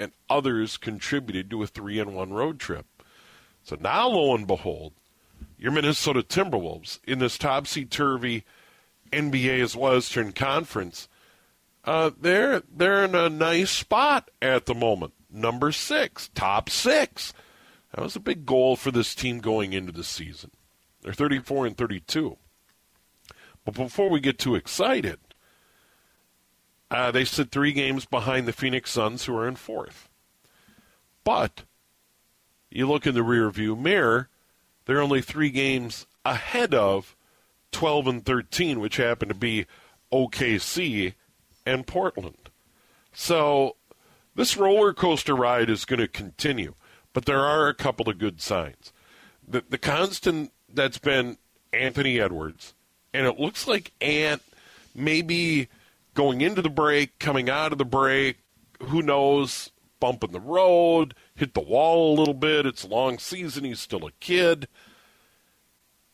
and 0.00 0.12
others 0.30 0.78
contributed 0.78 1.50
to 1.50 1.62
a 1.62 1.66
three 1.66 1.98
and 1.98 2.14
one 2.14 2.32
road 2.32 2.58
trip. 2.58 2.86
So 3.62 3.76
now, 3.78 4.08
lo 4.08 4.34
and 4.34 4.46
behold, 4.46 4.94
your 5.58 5.72
Minnesota 5.72 6.22
Timberwolves 6.22 6.98
in 7.06 7.18
this 7.18 7.36
topsy 7.36 7.84
turvy 7.84 8.44
NBA 9.12 9.60
as 9.60 9.76
Western 9.76 10.32
Conference, 10.32 11.06
uh, 11.84 12.10
they're 12.18 12.62
they're 12.74 13.04
in 13.04 13.14
a 13.14 13.28
nice 13.28 13.70
spot 13.70 14.30
at 14.40 14.64
the 14.64 14.74
moment, 14.74 15.12
number 15.30 15.70
six, 15.70 16.30
top 16.34 16.70
six. 16.70 17.34
That 17.94 18.02
was 18.02 18.16
a 18.16 18.20
big 18.20 18.46
goal 18.46 18.76
for 18.76 18.90
this 18.90 19.14
team 19.14 19.40
going 19.40 19.74
into 19.74 19.92
the 19.92 20.04
season. 20.04 20.52
They're 21.02 21.12
34 21.12 21.66
and 21.66 21.76
32. 21.76 22.36
But 23.64 23.74
before 23.74 24.08
we 24.08 24.20
get 24.20 24.38
too 24.38 24.54
excited, 24.54 25.18
uh, 26.90 27.10
they 27.10 27.24
sit 27.24 27.50
three 27.50 27.72
games 27.72 28.04
behind 28.04 28.46
the 28.48 28.52
Phoenix 28.52 28.90
Suns, 28.90 29.24
who 29.24 29.36
are 29.36 29.46
in 29.46 29.56
fourth. 29.56 30.08
But 31.24 31.62
you 32.70 32.88
look 32.88 33.06
in 33.06 33.14
the 33.14 33.20
rearview 33.20 33.78
mirror, 33.78 34.28
they're 34.86 35.00
only 35.00 35.22
three 35.22 35.50
games 35.50 36.06
ahead 36.24 36.74
of 36.74 37.14
12 37.72 38.06
and 38.06 38.26
13, 38.26 38.80
which 38.80 38.96
happen 38.96 39.28
to 39.28 39.34
be 39.34 39.66
OKC 40.12 41.14
and 41.64 41.86
Portland. 41.86 42.50
So 43.12 43.76
this 44.34 44.56
roller 44.56 44.92
coaster 44.92 45.34
ride 45.36 45.70
is 45.70 45.84
going 45.84 46.00
to 46.00 46.08
continue, 46.08 46.74
but 47.12 47.24
there 47.24 47.40
are 47.40 47.68
a 47.68 47.74
couple 47.74 48.08
of 48.08 48.18
good 48.18 48.40
signs. 48.40 48.92
The, 49.46 49.64
the 49.68 49.78
constant 49.78 50.52
that's 50.72 50.98
been 50.98 51.38
Anthony 51.72 52.20
Edwards, 52.20 52.74
and 53.12 53.26
it 53.26 53.38
looks 53.38 53.66
like 53.66 53.92
Ant 54.00 54.42
maybe 54.94 55.68
going 56.14 56.40
into 56.40 56.62
the 56.62 56.70
break, 56.70 57.18
coming 57.18 57.48
out 57.48 57.72
of 57.72 57.78
the 57.78 57.84
break, 57.84 58.38
who 58.82 59.02
knows, 59.02 59.70
bumping 60.00 60.32
the 60.32 60.40
road, 60.40 61.14
hit 61.34 61.54
the 61.54 61.60
wall 61.60 62.14
a 62.14 62.18
little 62.18 62.34
bit. 62.34 62.66
It's 62.66 62.84
a 62.84 62.88
long 62.88 63.18
season. 63.18 63.64
He's 63.64 63.80
still 63.80 64.06
a 64.06 64.12
kid. 64.20 64.68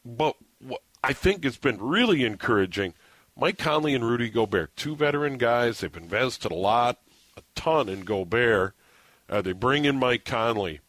But 0.04 0.36
what 0.60 0.82
I 1.02 1.12
think 1.12 1.44
it's 1.44 1.56
been 1.56 1.80
really 1.80 2.24
encouraging 2.24 2.94
Mike 3.36 3.58
Conley 3.58 3.94
and 3.94 4.04
Rudy 4.04 4.30
Gobert, 4.30 4.74
two 4.76 4.96
veteran 4.96 5.38
guys. 5.38 5.80
They've 5.80 5.96
invested 5.96 6.50
a 6.50 6.56
lot, 6.56 6.98
a 7.36 7.42
ton 7.54 7.88
in 7.88 8.00
Gobert. 8.00 8.74
Uh, 9.28 9.42
they 9.42 9.52
bring 9.52 9.84
in 9.84 9.98
Mike 9.98 10.24
Conley. 10.24 10.80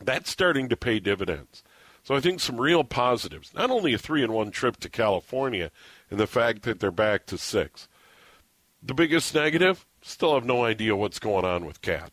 That's 0.00 0.30
starting 0.30 0.68
to 0.68 0.76
pay 0.76 0.98
dividends. 0.98 1.62
So 2.02 2.14
I 2.14 2.20
think 2.20 2.40
some 2.40 2.60
real 2.60 2.84
positives. 2.84 3.54
Not 3.54 3.70
only 3.70 3.94
a 3.94 3.98
three 3.98 4.22
and 4.22 4.32
one 4.32 4.50
trip 4.50 4.78
to 4.78 4.88
California 4.88 5.70
and 6.10 6.18
the 6.18 6.26
fact 6.26 6.62
that 6.62 6.80
they're 6.80 6.90
back 6.90 7.26
to 7.26 7.38
six. 7.38 7.88
The 8.82 8.94
biggest 8.94 9.34
negative, 9.34 9.86
still 10.02 10.34
have 10.34 10.44
no 10.44 10.64
idea 10.64 10.96
what's 10.96 11.20
going 11.20 11.44
on 11.44 11.64
with 11.64 11.80
KAT. 11.80 12.10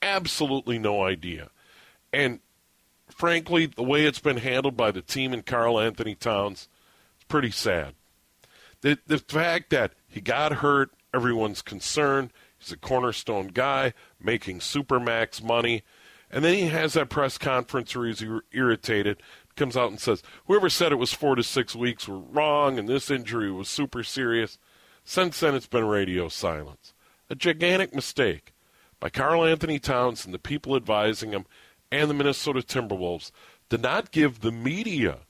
Absolutely 0.00 0.78
no 0.78 1.04
idea. 1.04 1.50
And 2.12 2.38
frankly, 3.08 3.66
the 3.66 3.82
way 3.82 4.04
it's 4.04 4.20
been 4.20 4.36
handled 4.36 4.76
by 4.76 4.92
the 4.92 5.02
team 5.02 5.32
and 5.32 5.44
Karl-Anthony 5.44 6.14
Towns, 6.14 6.68
it's 7.16 7.24
pretty 7.24 7.50
sad. 7.50 7.94
The, 8.82 8.98
the 9.06 9.18
fact 9.18 9.70
that 9.70 9.92
he 10.08 10.20
got 10.20 10.54
hurt, 10.54 10.90
everyone's 11.12 11.62
concerned. 11.62 12.32
He's 12.58 12.72
a 12.72 12.76
cornerstone 12.76 13.48
guy 13.48 13.92
making 14.20 14.60
supermax 14.60 15.42
money. 15.42 15.82
And 16.32 16.44
then 16.44 16.54
he 16.54 16.68
has 16.68 16.94
that 16.94 17.10
press 17.10 17.36
conference 17.36 17.94
where 17.94 18.06
he's 18.06 18.24
irritated, 18.52 19.22
comes 19.54 19.76
out 19.76 19.90
and 19.90 20.00
says, 20.00 20.22
Whoever 20.46 20.70
said 20.70 20.90
it 20.90 20.96
was 20.96 21.12
four 21.12 21.34
to 21.34 21.42
six 21.42 21.76
weeks 21.76 22.08
were 22.08 22.18
wrong 22.18 22.78
and 22.78 22.88
this 22.88 23.10
injury 23.10 23.52
was 23.52 23.68
super 23.68 24.02
serious. 24.02 24.58
Since 25.04 25.40
then, 25.40 25.54
it's 25.54 25.66
been 25.66 25.84
radio 25.84 26.28
silence. 26.28 26.94
A 27.28 27.34
gigantic 27.34 27.94
mistake 27.94 28.54
by 28.98 29.10
Karl-Anthony 29.10 29.78
Towns 29.78 30.24
and 30.24 30.32
the 30.32 30.38
people 30.38 30.74
advising 30.74 31.32
him 31.32 31.44
and 31.90 32.08
the 32.08 32.14
Minnesota 32.14 32.60
Timberwolves 32.60 33.30
to 33.68 33.76
not 33.76 34.10
give 34.10 34.40
the 34.40 34.52
media, 34.52 35.20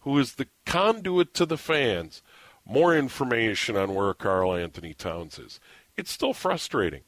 who 0.00 0.18
is 0.18 0.34
the 0.34 0.46
conduit 0.64 1.34
to 1.34 1.44
the 1.44 1.58
fans, 1.58 2.22
more 2.64 2.96
information 2.96 3.76
on 3.76 3.94
where 3.94 4.14
Karl-Anthony 4.14 4.94
Towns 4.94 5.38
is. 5.38 5.60
It's 5.96 6.12
still 6.12 6.32
frustrating. 6.32 7.02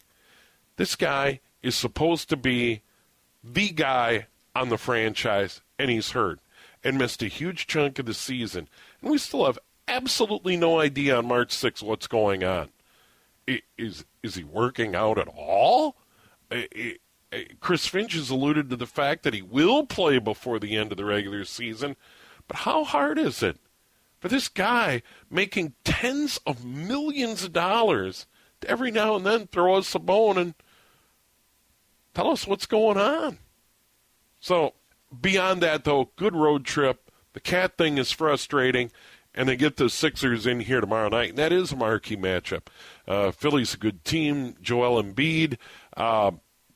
This 0.77 0.97
guy 0.97 1.41
is 1.63 1.77
supposed 1.77 2.29
to 2.31 2.37
be 2.37 2.83
the 3.43 3.71
guy 3.71 4.27
on 4.55 4.69
the 4.69 4.79
franchise, 4.79 5.61
and 5.79 5.91
he's 5.91 6.11
hurt 6.11 6.41
and 6.83 6.99
missed 6.99 7.23
a 7.23 7.29
huge 7.29 7.67
chunk 7.67 7.99
of 7.99 8.07
the 8.07 8.15
season. 8.15 8.69
And 9.01 9.11
we 9.11 9.19
still 9.19 9.47
have 9.47 9.59
absolutely 9.87 10.57
no 10.57 10.81
idea 10.81 11.17
on 11.17 11.27
March 11.27 11.51
6th 11.51 11.83
what's 11.83 12.07
going 12.07 12.45
on. 12.45 12.71
Is 13.77 14.05
is 14.23 14.37
he 14.37 14.45
working 14.45 14.95
out 14.95 15.19
at 15.19 15.29
all? 15.29 15.97
Chris 17.61 17.87
Finch 17.87 18.13
has 18.15 18.31
alluded 18.31 18.71
to 18.71 18.77
the 18.77 18.87
fact 18.87 19.23
that 19.23 19.35
he 19.35 19.43
will 19.43 19.87
play 19.87 20.19
before 20.19 20.59
the 20.59 20.77
end 20.77 20.93
of 20.93 20.99
the 20.99 21.05
regular 21.05 21.45
season, 21.45 21.97
but 22.47 22.59
how 22.59 22.85
hard 22.85 23.19
is 23.19 23.43
it 23.43 23.57
for 24.21 24.29
this 24.29 24.49
guy 24.49 25.03
making 25.31 25.75
tens 25.85 26.39
of 26.47 26.65
millions 26.65 27.45
of 27.45 27.53
dollars 27.53 28.27
to 28.61 28.69
every 28.69 28.91
now 28.91 29.17
and 29.17 29.25
then 29.25 29.47
throw 29.47 29.77
us 29.77 29.95
a 29.95 29.99
bone 29.99 30.39
and 30.39 30.55
tell 32.15 32.31
us 32.31 32.47
what's 32.47 32.67
going 32.67 32.97
on? 32.97 33.39
So, 34.41 34.75
beyond 35.19 35.63
that, 35.63 35.85
though, 35.85 36.11
good 36.17 36.35
road 36.35 36.65
trip. 36.65 37.11
The 37.33 37.41
KAT 37.41 37.77
thing 37.77 37.99
is 37.99 38.11
frustrating, 38.11 38.91
and 39.35 39.49
they 39.49 39.57
get 39.57 39.77
the 39.77 39.89
Sixers 39.89 40.47
in 40.47 40.61
here 40.61 40.81
tomorrow 40.81 41.09
night, 41.09 41.31
and 41.31 41.39
that 41.39 41.53
is 41.53 41.73
a 41.73 41.77
marquee 41.77 42.17
matchup. 42.17 42.67
Uh, 43.07 43.31
Philly's 43.31 43.75
a 43.75 43.79
good 43.79 44.05
team. 44.05 44.57
Joel 44.61 45.03
Embiid. 45.03 45.57
Uh, 45.97 46.33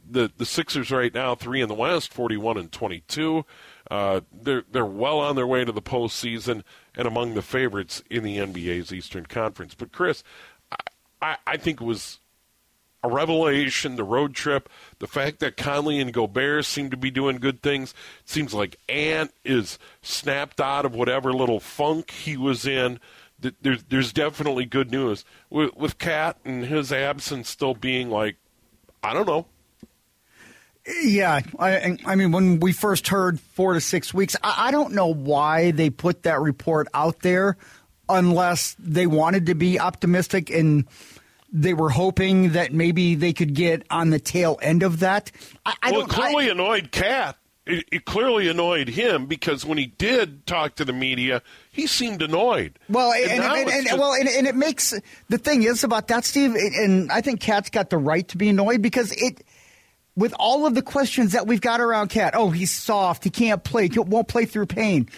the 0.08 0.30
the 0.36 0.44
Sixers 0.46 0.90
right 0.90 1.12
now 1.14 1.34
three 1.34 1.60
in 1.60 1.68
the 1.68 1.74
West, 1.74 2.12
forty 2.12 2.36
one 2.36 2.56
and 2.56 2.70
twenty 2.70 3.00
two. 3.08 3.44
Uh, 3.90 4.20
they're 4.32 4.64
they're 4.70 4.84
well 4.84 5.18
on 5.18 5.36
their 5.36 5.46
way 5.46 5.64
to 5.64 5.72
the 5.72 5.82
postseason 5.82 6.62
and 6.94 7.06
among 7.06 7.34
the 7.34 7.42
favorites 7.42 8.02
in 8.10 8.22
the 8.22 8.38
NBA's 8.38 8.92
Eastern 8.92 9.26
Conference. 9.26 9.74
But 9.74 9.92
Chris, 9.92 10.22
I, 10.70 10.76
I, 11.22 11.36
I 11.46 11.56
think 11.56 11.80
it 11.80 11.84
was 11.84 12.20
a 13.04 13.08
revelation, 13.08 13.96
the 13.96 14.04
road 14.04 14.34
trip, 14.34 14.68
the 14.98 15.06
fact 15.06 15.38
that 15.40 15.56
Conley 15.56 16.00
and 16.00 16.12
Gobert 16.12 16.64
seem 16.64 16.90
to 16.90 16.96
be 16.96 17.10
doing 17.10 17.36
good 17.36 17.62
things. 17.62 17.90
It 18.22 18.30
seems 18.30 18.54
like 18.54 18.76
Ant 18.88 19.32
is 19.44 19.78
snapped 20.02 20.60
out 20.60 20.86
of 20.86 20.94
whatever 20.94 21.32
little 21.32 21.60
funk 21.60 22.10
he 22.10 22.36
was 22.36 22.66
in. 22.66 22.98
There's, 23.60 23.82
there's 23.84 24.12
definitely 24.12 24.64
good 24.64 24.90
news. 24.90 25.24
With, 25.50 25.76
with 25.76 25.98
KAT 25.98 26.38
and 26.46 26.64
his 26.64 26.92
absence 26.92 27.50
still 27.50 27.74
being 27.74 28.08
like 28.08 28.36
I 29.04 29.12
don't 29.12 29.26
know. 29.26 29.46
Yeah, 31.02 31.40
I, 31.58 31.98
I 32.04 32.14
mean, 32.14 32.32
when 32.32 32.60
we 32.60 32.72
first 32.72 33.08
heard 33.08 33.38
four 33.38 33.74
to 33.74 33.80
six 33.80 34.12
weeks, 34.12 34.34
I, 34.42 34.68
I 34.68 34.70
don't 34.70 34.94
know 34.94 35.12
why 35.12 35.70
they 35.70 35.90
put 35.90 36.22
that 36.24 36.40
report 36.40 36.88
out 36.94 37.20
there, 37.20 37.56
unless 38.08 38.76
they 38.78 39.06
wanted 39.06 39.46
to 39.46 39.54
be 39.54 39.78
optimistic 39.78 40.50
and 40.50 40.86
they 41.54 41.72
were 41.72 41.90
hoping 41.90 42.50
that 42.52 42.74
maybe 42.74 43.14
they 43.14 43.32
could 43.32 43.54
get 43.54 43.86
on 43.88 44.10
the 44.10 44.18
tail 44.18 44.58
end 44.60 44.82
of 44.82 45.00
that. 45.00 45.30
I, 45.64 45.74
I 45.82 45.90
well, 45.92 46.00
don't 46.00 46.10
it 46.10 46.12
clearly 46.12 46.48
I, 46.48 46.52
annoyed 46.52 46.92
KAT. 46.92 47.38
It, 47.66 47.86
it, 47.90 48.04
clearly 48.04 48.48
annoyed 48.48 48.88
him 48.88 49.24
because 49.24 49.64
when 49.64 49.78
he 49.78 49.86
did 49.86 50.46
talk 50.46 50.74
to 50.74 50.84
the 50.84 50.92
media, 50.92 51.40
he 51.70 51.86
seemed 51.86 52.20
annoyed. 52.20 52.78
Well, 52.90 53.12
and, 53.12 53.30
and, 53.30 53.42
and, 53.42 53.70
and 53.70 53.86
just... 53.86 53.98
well, 53.98 54.12
and, 54.12 54.28
it 54.28 54.54
makes 54.54 54.92
the 55.30 55.38
thing 55.38 55.62
is 55.62 55.82
about 55.82 56.08
that, 56.08 56.26
Steve, 56.26 56.56
and 56.56 57.10
I 57.10 57.22
think 57.22 57.40
KAT's 57.40 57.70
got 57.70 57.88
the 57.88 57.96
right 57.96 58.28
to 58.28 58.36
be 58.36 58.50
annoyed 58.50 58.82
because 58.82 59.12
it 59.12 59.42
with 60.14 60.34
all 60.38 60.66
of 60.66 60.74
the 60.74 60.82
questions 60.82 61.32
that 61.32 61.46
we've 61.46 61.60
got 61.60 61.80
around 61.80 62.08
KAT. 62.08 62.34
Oh, 62.36 62.50
he's 62.50 62.70
soft. 62.70 63.24
He 63.24 63.30
can't 63.30 63.64
play. 63.64 63.88
He 63.88 63.98
won't 63.98 64.28
play 64.28 64.44
through 64.44 64.66
pain. 64.66 65.08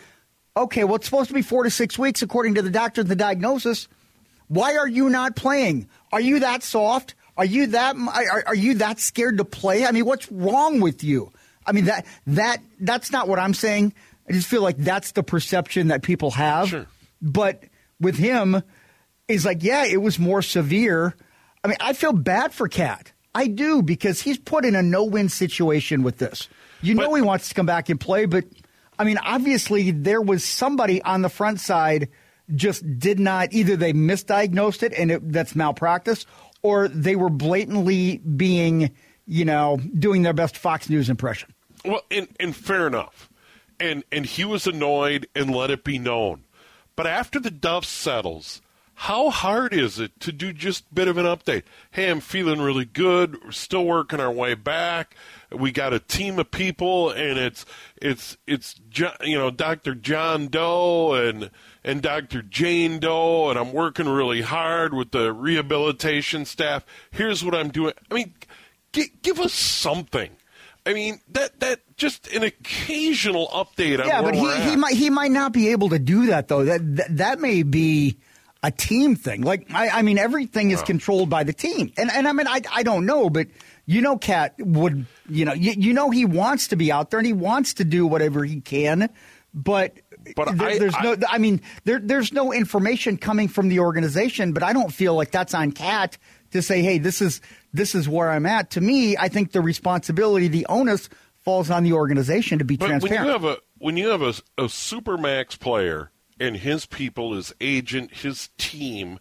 Okay, 0.57 0.85
well, 0.85 0.97
it's 0.97 1.07
supposed 1.07 1.29
to 1.29 1.35
be 1.35 1.43
four 1.43 1.65
to 1.65 1.71
six 1.71 1.99
weeks 1.99 2.23
according 2.23 2.55
to 2.55 2.63
the 2.63 2.71
doctor, 2.71 3.03
the 3.03 3.17
diagnosis. 3.17 3.89
Why 4.49 4.77
are 4.77 4.89
you 4.89 5.09
not 5.11 5.37
playing? 5.37 5.89
Are 6.13 6.21
you 6.21 6.41
that 6.41 6.63
soft? 6.63 7.15
Are 7.37 7.45
you 7.45 7.69
that 7.69 7.97
are, 7.97 8.45
are 8.47 8.55
you 8.55 8.75
that 8.75 8.99
scared 9.01 9.39
to 9.39 9.45
play? 9.45 9.85
I 9.85 9.93
mean, 9.93 10.07
what's 10.07 10.31
wrong 10.33 10.81
with 10.81 11.05
you? 11.05 11.33
I 11.67 11.73
mean 11.73 11.87
that 11.87 12.07
that 12.29 12.59
that's 12.81 13.13
not 13.13 13.29
what 13.29 13.39
I'm 13.39 13.55
saying. 13.55 13.93
I 14.29 14.33
just 14.33 14.49
feel 14.49 14.63
like 14.63 14.79
that's 14.79 15.13
the 15.13 15.23
perception 15.23 15.89
that 15.89 16.03
people 16.03 16.31
have. 16.33 16.69
Sure. 16.69 16.87
But 17.21 17.65
with 18.01 18.17
him, 18.17 18.63
is 19.29 19.45
like, 19.45 19.63
yeah, 19.63 19.85
it 19.85 20.01
was 20.01 20.19
more 20.19 20.43
severe. 20.43 21.15
I 21.65 21.69
mean, 21.69 21.77
I 21.81 21.93
feel 21.93 22.13
bad 22.13 22.53
for 22.53 22.69
KAT. 22.69 23.13
I 23.35 23.49
do 23.49 23.83
because 23.83 24.23
he's 24.23 24.39
put 24.39 24.65
in 24.65 24.75
a 24.75 24.83
no-win 24.83 25.29
situation 25.29 26.03
with 26.03 26.19
this. 26.19 26.49
You 26.81 26.95
know 26.95 27.15
he 27.15 27.23
wants 27.23 27.49
to 27.49 27.55
come 27.55 27.67
back 27.67 27.89
and 27.89 28.01
play, 28.01 28.27
but 28.27 28.45
I 28.99 29.05
mean, 29.05 29.19
obviously 29.19 29.91
there 29.91 30.23
was 30.23 30.45
somebody 30.45 31.03
on 31.03 31.23
the 31.23 31.29
front 31.29 31.61
side 31.61 32.09
just 32.55 32.99
did 32.99 33.19
not 33.19 33.53
either 33.53 33.77
they 33.77 33.93
misdiagnosed 33.93 34.83
it 34.83 34.93
and 34.95 35.11
it, 35.11 35.33
that's 35.33 35.55
malpractice, 35.55 36.27
or 36.63 36.89
they 36.89 37.17
were 37.17 37.31
blatantly 37.31 38.19
being, 38.19 38.91
you 39.27 39.45
know, 39.45 39.79
doing 39.99 40.23
their 40.23 40.33
best 40.33 40.57
Fox 40.57 40.89
News 40.89 41.11
impression. 41.11 41.53
Well, 41.85 42.03
and, 42.11 42.29
and 42.41 42.55
fair 42.55 42.87
enough, 42.87 43.29
and 43.79 44.05
and 44.11 44.27
he 44.27 44.45
was 44.45 44.67
annoyed 44.67 45.29
and 45.35 45.55
let 45.55 45.71
it 45.71 45.85
be 45.85 45.99
known. 45.99 46.45
But 46.97 47.07
after 47.07 47.39
the 47.39 47.51
dust 47.51 47.91
settles, 47.91 48.63
how 49.01 49.29
hard 49.29 49.75
is 49.75 49.99
it 49.99 50.19
to 50.21 50.33
do 50.33 50.55
just 50.55 50.85
a 50.91 50.95
bit 50.95 51.07
of 51.07 51.19
an 51.19 51.27
update? 51.27 51.65
Hey, 51.91 52.11
I'm 52.11 52.21
feeling 52.21 52.63
really 52.63 52.87
good. 52.87 53.45
We're 53.45 53.53
still 53.53 53.85
working 53.85 54.21
our 54.21 54.33
way 54.33 54.55
back. 54.55 55.15
We 55.53 55.71
got 55.71 55.93
a 55.93 55.99
team 55.99 56.39
of 56.39 56.51
people, 56.51 57.11
and 57.11 57.39
it's 57.39 57.67
it's 58.01 58.39
it's 58.47 58.81
you 59.23 59.39
know 59.39 59.51
Dr. 59.51 59.95
John 59.95 60.49
Doe 60.49 61.13
and 61.13 61.51
and 61.87 62.03
Dr. 62.03 62.43
Jane 62.43 62.99
Doe, 62.99 63.49
and 63.49 63.59
I'm 63.59 63.73
working 63.73 64.09
really 64.09 64.43
hard 64.43 64.93
with 64.93 65.13
the 65.13 65.33
rehabilitation 65.33 66.45
staff. 66.45 66.85
Here's 67.11 67.43
what 67.43 67.55
I'm 67.55 67.71
doing. 67.71 67.95
I 68.11 68.15
mean, 68.15 68.35
g- 68.93 69.13
give 69.23 69.41
us 69.41 69.55
something. 69.55 70.31
I 70.85 70.93
mean 70.93 71.21
that 71.31 71.59
that 71.61 71.81
just 71.97 72.29
an 72.29 72.43
occasional 72.43 73.49
update. 73.49 73.99
yeah, 74.05 74.23
but 74.23 74.35
he, 74.35 74.71
he 74.71 74.77
might 74.77 74.95
he 74.95 75.11
might 75.11 75.31
not 75.33 75.53
be 75.53 75.71
able 75.71 75.89
to 75.89 75.99
do 75.99 76.27
that 76.27 76.49
though. 76.49 76.65
That 76.65 76.97
that, 76.97 77.17
that 77.17 77.41
may 77.41 77.63
be 77.63 78.19
a 78.63 78.71
team 78.71 79.15
thing. 79.15 79.43
Like, 79.43 79.69
I, 79.73 79.89
I 79.89 80.03
mean, 80.03 80.19
everything 80.19 80.73
is 80.73 80.83
controlled 80.83 81.31
by 81.31 81.45
the 81.45 81.53
team. 81.53 81.93
And, 81.97 82.11
and 82.11 82.27
I 82.27 82.33
mean, 82.33 82.49
I, 82.49 82.63
I 82.73 82.83
don't 82.83 83.07
know, 83.07 83.31
but 83.31 83.47
you 83.85 84.01
know, 84.01 84.19
KAT 84.19 84.55
would, 84.59 85.07
you 85.29 85.45
know, 85.45 85.53
you, 85.53 85.73
you 85.73 85.93
know, 85.93 86.11
he 86.11 86.25
wants 86.25 86.69
to 86.69 86.77
be 86.77 86.91
out 86.91 87.11
there 87.11 87.21
and 87.21 87.27
he 87.27 87.33
wants 87.33 87.75
to 87.75 87.85
do 87.85 88.07
whatever 88.07 88.45
he 88.45 88.61
can, 88.61 89.09
but 89.55 89.99
but 90.35 90.57
there, 90.57 90.69
I, 90.69 90.79
there's 90.79 90.95
I, 90.95 91.03
no. 91.03 91.17
I 91.29 91.39
mean, 91.39 91.61
there, 91.85 91.99
there's 91.99 92.33
no 92.33 92.53
information 92.53 93.17
coming 93.17 93.49
from 93.49 93.69
the 93.69 93.81
organization. 93.81 94.53
But 94.53 94.63
I 94.63 94.73
don't 94.73 94.93
feel 94.93 95.15
like 95.15 95.31
that's 95.31 95.55
on 95.55 95.73
KAT 95.73 96.19
to 96.53 96.63
say, 96.63 96.83
"Hey, 96.83 96.99
this 96.99 97.21
is 97.21 97.41
this 97.73 97.95
is 97.95 98.09
where 98.09 98.31
I'm 98.31 98.47
at." 98.47 98.71
To 98.73 98.81
me, 98.81 99.17
I 99.17 99.29
think 99.29 99.53
the 99.53 99.61
responsibility, 99.61 100.49
the 100.49 100.67
onus, 100.67 101.09
falls 101.43 101.71
on 101.71 101.85
the 101.85 101.93
organization 101.93 102.59
to 102.59 102.65
be 102.65 102.77
but 102.77 102.89
transparent. 102.89 103.21
When 103.21 103.27
you 103.27 103.33
have 103.33 103.45
a 103.45 103.57
when 103.79 103.97
you 103.97 104.09
have 104.09 104.23
a, 104.23 104.63
a 104.63 104.67
supermax 104.67 105.59
player 105.59 106.11
and 106.41 106.57
his 106.57 106.87
people, 106.87 107.35
his 107.35 107.55
agent, 107.61 108.13
his 108.15 108.51
team, 108.59 109.19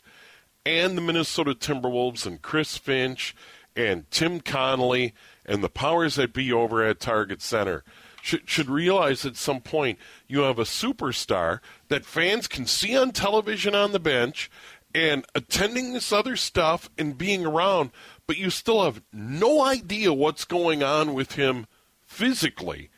and 0.65 0.97
the 0.97 1.01
Minnesota 1.01 1.53
Timberwolves 1.53 2.25
and 2.25 2.41
Chris 2.41 2.77
Finch 2.77 3.35
and 3.75 4.09
Tim 4.09 4.39
Connelly 4.39 5.13
and 5.45 5.63
the 5.63 5.69
powers 5.69 6.15
that 6.15 6.33
be 6.33 6.51
over 6.51 6.83
at 6.83 6.99
Target 6.99 7.41
Center 7.41 7.83
should, 8.25 8.49
should 8.49 8.69
realize 8.69 9.25
at 9.25 9.35
some 9.35 9.61
point 9.61 9.99
you 10.27 10.41
have 10.41 10.59
a 10.59 10.63
superstar 10.63 11.59
that 11.89 12.05
fans 12.05 12.47
can 12.47 12.65
see 12.65 12.97
on 12.97 13.11
television 13.11 13.75
on 13.75 13.91
the 13.91 13.99
bench 13.99 14.49
and 14.93 15.25
attending 15.35 15.93
this 15.93 16.11
other 16.11 16.35
stuff 16.35 16.89
and 16.97 17.17
being 17.17 17.45
around, 17.45 17.91
but 18.27 18.37
you 18.37 18.49
still 18.49 18.83
have 18.83 19.01
no 19.11 19.61
idea 19.61 20.13
what's 20.13 20.45
going 20.45 20.81
on 20.81 21.13
with 21.13 21.33
him 21.33 21.67
physically 22.05 22.89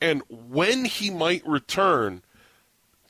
and 0.00 0.22
when 0.28 0.84
he 0.84 1.10
might 1.10 1.46
return– 1.46 2.22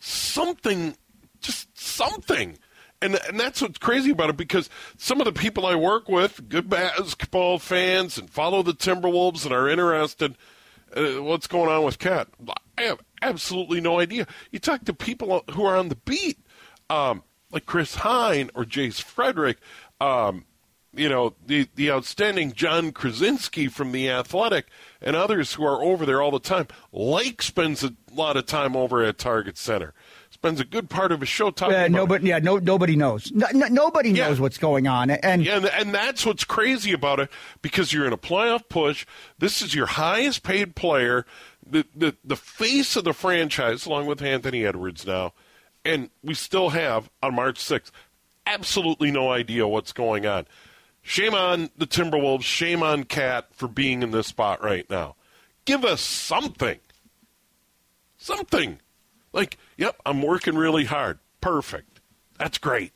something, 0.04 0.96
just 1.40 1.76
something. 1.78 2.58
And, 3.00 3.18
and 3.28 3.38
that's 3.38 3.60
what's 3.60 3.78
crazy 3.78 4.10
about 4.10 4.30
it 4.30 4.36
because 4.36 4.70
some 4.96 5.20
of 5.20 5.24
the 5.24 5.32
people 5.32 5.66
I 5.66 5.74
work 5.74 6.08
with, 6.08 6.48
good 6.48 6.68
basketball 6.68 7.58
fans, 7.58 8.18
and 8.18 8.30
follow 8.30 8.62
the 8.62 8.72
Timberwolves 8.72 9.44
and 9.44 9.54
are 9.54 9.68
interested 9.68 10.36
uh, 10.96 11.22
what's 11.22 11.46
going 11.46 11.70
on 11.70 11.84
with 11.84 11.98
KAT. 11.98 12.28
I 12.78 12.82
have 12.82 13.00
absolutely 13.22 13.80
no 13.80 14.00
idea. 14.00 14.26
You 14.50 14.58
talk 14.58 14.84
to 14.84 14.94
people 14.94 15.44
who 15.52 15.64
are 15.64 15.76
on 15.76 15.88
the 15.88 15.96
beat, 15.96 16.38
um, 16.90 17.22
like 17.50 17.66
Chris 17.66 17.96
Hine 17.96 18.50
or 18.54 18.64
Jace 18.64 19.00
Frederick, 19.00 19.58
um, 20.00 20.44
you 20.92 21.08
know, 21.08 21.34
the, 21.44 21.68
the 21.74 21.90
outstanding 21.90 22.52
Jon 22.52 22.92
Krawczynski 22.92 23.70
from 23.70 23.92
The 23.92 24.08
Athletic, 24.08 24.66
and 25.00 25.16
others 25.16 25.54
who 25.54 25.64
are 25.64 25.82
over 25.82 26.06
there 26.06 26.22
all 26.22 26.30
the 26.30 26.38
time. 26.38 26.68
Lake 26.92 27.42
spends 27.42 27.82
a 27.82 27.94
lot 28.12 28.36
of 28.36 28.46
time 28.46 28.76
over 28.76 29.02
at 29.02 29.18
Target 29.18 29.58
Center. 29.58 29.92
Spends 30.44 30.60
a 30.60 30.64
good 30.64 30.90
part 30.90 31.10
of 31.10 31.20
his 31.20 31.28
show 31.30 31.50
talking. 31.50 31.74
Uh, 31.74 31.88
nobody, 31.88 32.28
yeah, 32.28 32.38
no, 32.38 32.58
nobody 32.58 32.96
knows. 32.96 33.32
No, 33.32 33.46
no, 33.54 33.66
nobody 33.68 34.10
yeah. 34.10 34.28
knows 34.28 34.40
what's 34.40 34.58
going 34.58 34.86
on, 34.86 35.08
and 35.08 35.42
yeah, 35.42 35.56
and, 35.56 35.64
and 35.64 35.94
that's 35.94 36.26
what's 36.26 36.44
crazy 36.44 36.92
about 36.92 37.18
it 37.18 37.30
because 37.62 37.94
you're 37.94 38.06
in 38.06 38.12
a 38.12 38.18
playoff 38.18 38.68
push. 38.68 39.06
This 39.38 39.62
is 39.62 39.74
your 39.74 39.86
highest 39.86 40.42
paid 40.42 40.76
player, 40.76 41.24
the 41.66 41.86
the 41.96 42.14
the 42.22 42.36
face 42.36 42.94
of 42.94 43.04
the 43.04 43.14
franchise, 43.14 43.86
along 43.86 44.04
with 44.04 44.20
Anthony 44.20 44.66
Edwards 44.66 45.06
now, 45.06 45.32
and 45.82 46.10
we 46.22 46.34
still 46.34 46.68
have 46.68 47.08
on 47.22 47.34
March 47.34 47.58
6th 47.58 47.90
absolutely 48.46 49.10
no 49.10 49.30
idea 49.30 49.66
what's 49.66 49.94
going 49.94 50.26
on. 50.26 50.46
Shame 51.00 51.34
on 51.34 51.70
the 51.78 51.86
Timberwolves. 51.86 52.42
Shame 52.42 52.82
on 52.82 53.04
KAT 53.04 53.46
for 53.54 53.66
being 53.66 54.02
in 54.02 54.10
this 54.10 54.26
spot 54.26 54.62
right 54.62 54.88
now. 54.90 55.16
Give 55.64 55.86
us 55.86 56.02
something. 56.02 56.80
Something. 58.18 58.80
Like, 59.34 59.58
yep, 59.76 59.96
I'm 60.06 60.22
working 60.22 60.54
really 60.54 60.84
hard. 60.84 61.18
Perfect. 61.40 62.00
That's 62.38 62.56
great. 62.56 62.92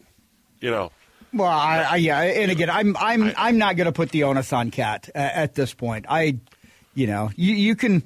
You 0.61 0.71
know. 0.71 0.93
Well, 1.35 1.49
I, 1.49 1.81
I, 1.83 1.97
yeah, 1.97 2.21
and 2.21 2.51
again, 2.51 2.71
I'm 2.71 2.97
I'm 2.97 3.23
I, 3.23 3.27
am 3.27 3.35
i 3.37 3.49
am 3.51 3.59
not 3.59 3.77
going 3.77 3.87
to 3.87 3.93
put 3.93 4.11
the 4.11 4.23
onus 4.23 4.53
on 4.53 4.71
KAT 4.71 5.11
uh, 5.15 5.19
at 5.19 5.55
this 5.55 5.75
point. 5.75 6.07
I, 6.09 6.39
you 6.95 7.07
know, 7.07 7.31
you 7.37 7.55
you 7.55 7.77
can 7.77 8.03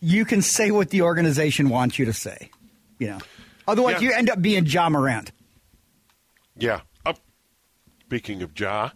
you 0.00 0.24
can 0.24 0.42
say 0.42 0.70
what 0.70 0.90
the 0.90 1.02
organization 1.02 1.68
wants 1.68 1.98
you 1.98 2.04
to 2.04 2.12
say. 2.12 2.50
You 2.98 3.08
know, 3.08 3.18
otherwise 3.66 3.94
yeah. 3.94 4.10
you 4.10 4.14
end 4.14 4.30
up 4.30 4.40
being 4.40 4.66
Ja 4.66 4.88
Morant. 4.88 5.32
Yeah. 6.56 6.82
Uh, 7.04 7.14
speaking 8.04 8.42
of 8.42 8.58
Ja, 8.58 8.90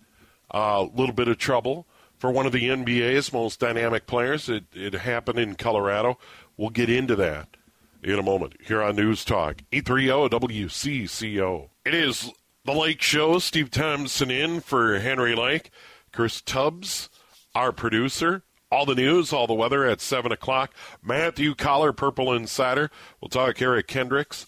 a 0.50 0.82
little 0.94 1.14
bit 1.14 1.26
of 1.26 1.38
trouble 1.38 1.86
for 2.18 2.30
one 2.30 2.46
of 2.46 2.52
the 2.52 2.68
NBA's 2.68 3.32
most 3.32 3.58
dynamic 3.58 4.06
players. 4.06 4.48
It, 4.48 4.64
it 4.72 4.94
happened 4.94 5.38
in 5.38 5.56
Colorado. 5.56 6.18
We'll 6.56 6.70
get 6.70 6.90
into 6.90 7.16
that 7.16 7.56
in 8.02 8.18
a 8.18 8.22
moment 8.22 8.54
here 8.60 8.82
on 8.82 8.96
News 8.96 9.24
Talk 9.24 9.62
830 9.72 10.36
WCCO. 10.36 11.70
It 11.84 11.94
is 11.94 12.32
the 12.64 12.72
Lake 12.72 13.00
Show. 13.00 13.38
Steve 13.38 13.70
Thompson 13.70 14.30
in 14.30 14.60
for 14.60 14.98
Henry 14.98 15.34
Lake. 15.34 15.70
Chris 16.12 16.40
Tubbs, 16.40 17.08
our 17.54 17.72
producer. 17.72 18.42
All 18.70 18.86
the 18.86 18.94
news, 18.94 19.32
all 19.32 19.46
the 19.46 19.52
weather 19.52 19.84
at 19.84 20.00
7 20.00 20.32
o'clock. 20.32 20.74
Matthew 21.02 21.54
Coller, 21.54 21.92
Purple 21.92 22.32
Insider. 22.32 22.90
We'll 23.20 23.28
talk 23.28 23.60
Eric 23.60 23.86
Kendricks 23.86 24.46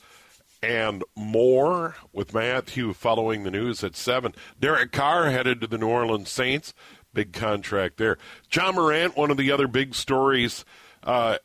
and 0.62 1.05
more 1.14 1.96
with 2.12 2.32
Matthew 2.32 2.94
following 2.94 3.44
the 3.44 3.50
news 3.50 3.84
at 3.84 3.96
7. 3.96 4.34
Derek 4.59 4.92
Carr 4.92 5.30
headed 5.30 5.61
to 5.61 5.66
the 5.66 5.76
New 5.76 5.88
Orleans 5.88 6.30
Saints. 6.30 6.72
Big 7.12 7.32
contract 7.32 7.98
there. 7.98 8.16
Ja 8.50 8.72
Morant, 8.72 9.16
one 9.16 9.30
of 9.30 9.36
the 9.36 9.52
other 9.52 9.68
big 9.68 9.94
stories. 9.94 10.64
Uh, 11.02 11.36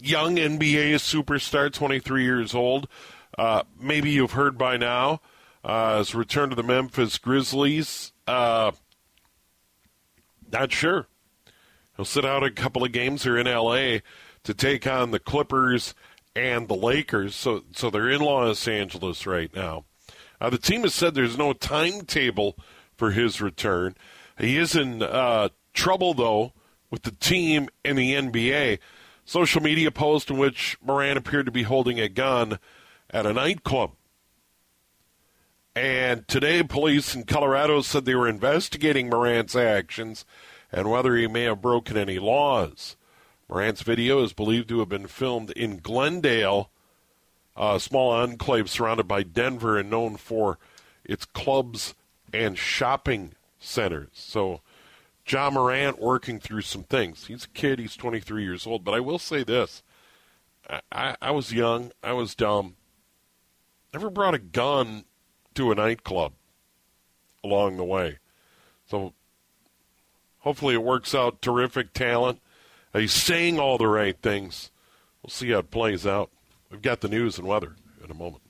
young 0.00 0.36
NBA 0.36 0.94
superstar, 0.94 1.72
23 1.72 2.24
years 2.24 2.54
old. 2.54 2.88
Uh, 3.36 3.62
maybe 3.80 4.10
you've 4.10 4.32
heard 4.32 4.58
by 4.58 4.76
now. 4.76 5.20
Uh, 5.64 5.98
has 5.98 6.14
returned 6.14 6.52
to 6.52 6.56
the 6.56 6.62
Memphis 6.62 7.18
Grizzlies. 7.18 8.12
Uh, 8.26 8.72
Not 10.50 10.72
sure. 10.72 11.08
He'll 11.96 12.04
sit 12.04 12.24
out 12.24 12.44
a 12.44 12.50
couple 12.50 12.84
of 12.84 12.92
games 12.92 13.24
here 13.24 13.36
in 13.36 13.46
L.A. 13.46 14.02
to 14.44 14.54
take 14.54 14.86
on 14.86 15.10
the 15.10 15.18
Clippers 15.18 15.94
and 16.36 16.68
the 16.68 16.76
Lakers. 16.76 17.34
So, 17.34 17.64
so 17.74 17.90
they're 17.90 18.08
in 18.08 18.20
Los 18.20 18.68
Angeles 18.68 19.26
right 19.26 19.54
now. 19.54 19.84
Uh, 20.40 20.50
the 20.50 20.58
team 20.58 20.82
has 20.82 20.94
said 20.94 21.14
there's 21.14 21.36
no 21.36 21.52
timetable 21.52 22.56
for 22.96 23.10
his 23.10 23.40
return. 23.40 23.96
He 24.38 24.56
is 24.56 24.76
in 24.76 25.02
uh, 25.02 25.48
trouble, 25.74 26.14
though, 26.14 26.52
with 26.90 27.02
the 27.02 27.10
team 27.10 27.68
and 27.84 27.98
the 27.98 28.14
NBA. 28.14 28.78
Social 29.28 29.60
media 29.60 29.90
post 29.90 30.30
in 30.30 30.38
which 30.38 30.78
Morant 30.82 31.18
appeared 31.18 31.44
to 31.44 31.52
be 31.52 31.64
holding 31.64 32.00
a 32.00 32.08
gun 32.08 32.58
at 33.10 33.26
a 33.26 33.32
nightclub. 33.34 33.90
And 35.76 36.26
today, 36.26 36.62
police 36.62 37.14
in 37.14 37.24
Colorado 37.24 37.82
said 37.82 38.06
they 38.06 38.14
were 38.14 38.26
investigating 38.26 39.10
Morant's 39.10 39.54
actions 39.54 40.24
and 40.72 40.90
whether 40.90 41.14
he 41.14 41.26
may 41.26 41.42
have 41.42 41.60
broken 41.60 41.98
any 41.98 42.18
laws. 42.18 42.96
Morant's 43.50 43.82
video 43.82 44.24
is 44.24 44.32
believed 44.32 44.70
to 44.70 44.78
have 44.78 44.88
been 44.88 45.06
filmed 45.06 45.50
in 45.50 45.76
Glendale, 45.76 46.70
a 47.54 47.78
small 47.78 48.10
enclave 48.10 48.70
surrounded 48.70 49.06
by 49.06 49.24
Denver 49.24 49.76
and 49.76 49.90
known 49.90 50.16
for 50.16 50.58
its 51.04 51.26
clubs 51.26 51.94
and 52.32 52.56
shopping 52.56 53.32
centers. 53.58 54.08
So, 54.14 54.62
Ja 55.30 55.50
Morant 55.50 55.98
working 55.98 56.40
through 56.40 56.62
some 56.62 56.84
things. 56.84 57.26
He's 57.26 57.44
a 57.44 57.48
kid, 57.48 57.78
he's 57.78 57.96
23 57.96 58.42
years 58.42 58.66
old, 58.66 58.84
but 58.84 58.94
I 58.94 59.00
will 59.00 59.18
say 59.18 59.44
this 59.44 59.82
I, 60.68 60.80
I, 60.90 61.16
I 61.20 61.30
was 61.30 61.52
young, 61.52 61.92
I 62.02 62.12
was 62.12 62.34
dumb. 62.34 62.76
Never 63.92 64.10
brought 64.10 64.34
a 64.34 64.38
gun 64.38 65.04
to 65.54 65.72
a 65.72 65.74
nightclub 65.74 66.32
along 67.42 67.76
the 67.76 67.84
way. 67.84 68.18
So, 68.86 69.14
hopefully, 70.40 70.74
it 70.74 70.82
works 70.82 71.14
out. 71.14 71.40
Terrific 71.40 71.92
talent 71.94 72.40
He's 72.92 73.12
saying 73.12 73.58
all 73.58 73.78
the 73.78 73.86
right 73.86 74.16
things. 74.20 74.70
We'll 75.22 75.30
see 75.30 75.50
how 75.50 75.58
it 75.58 75.70
plays 75.70 76.06
out. 76.06 76.30
We've 76.70 76.82
got 76.82 77.00
the 77.00 77.08
news 77.08 77.38
and 77.38 77.46
weather 77.46 77.76
in 78.02 78.10
a 78.10 78.14
moment. 78.14 78.42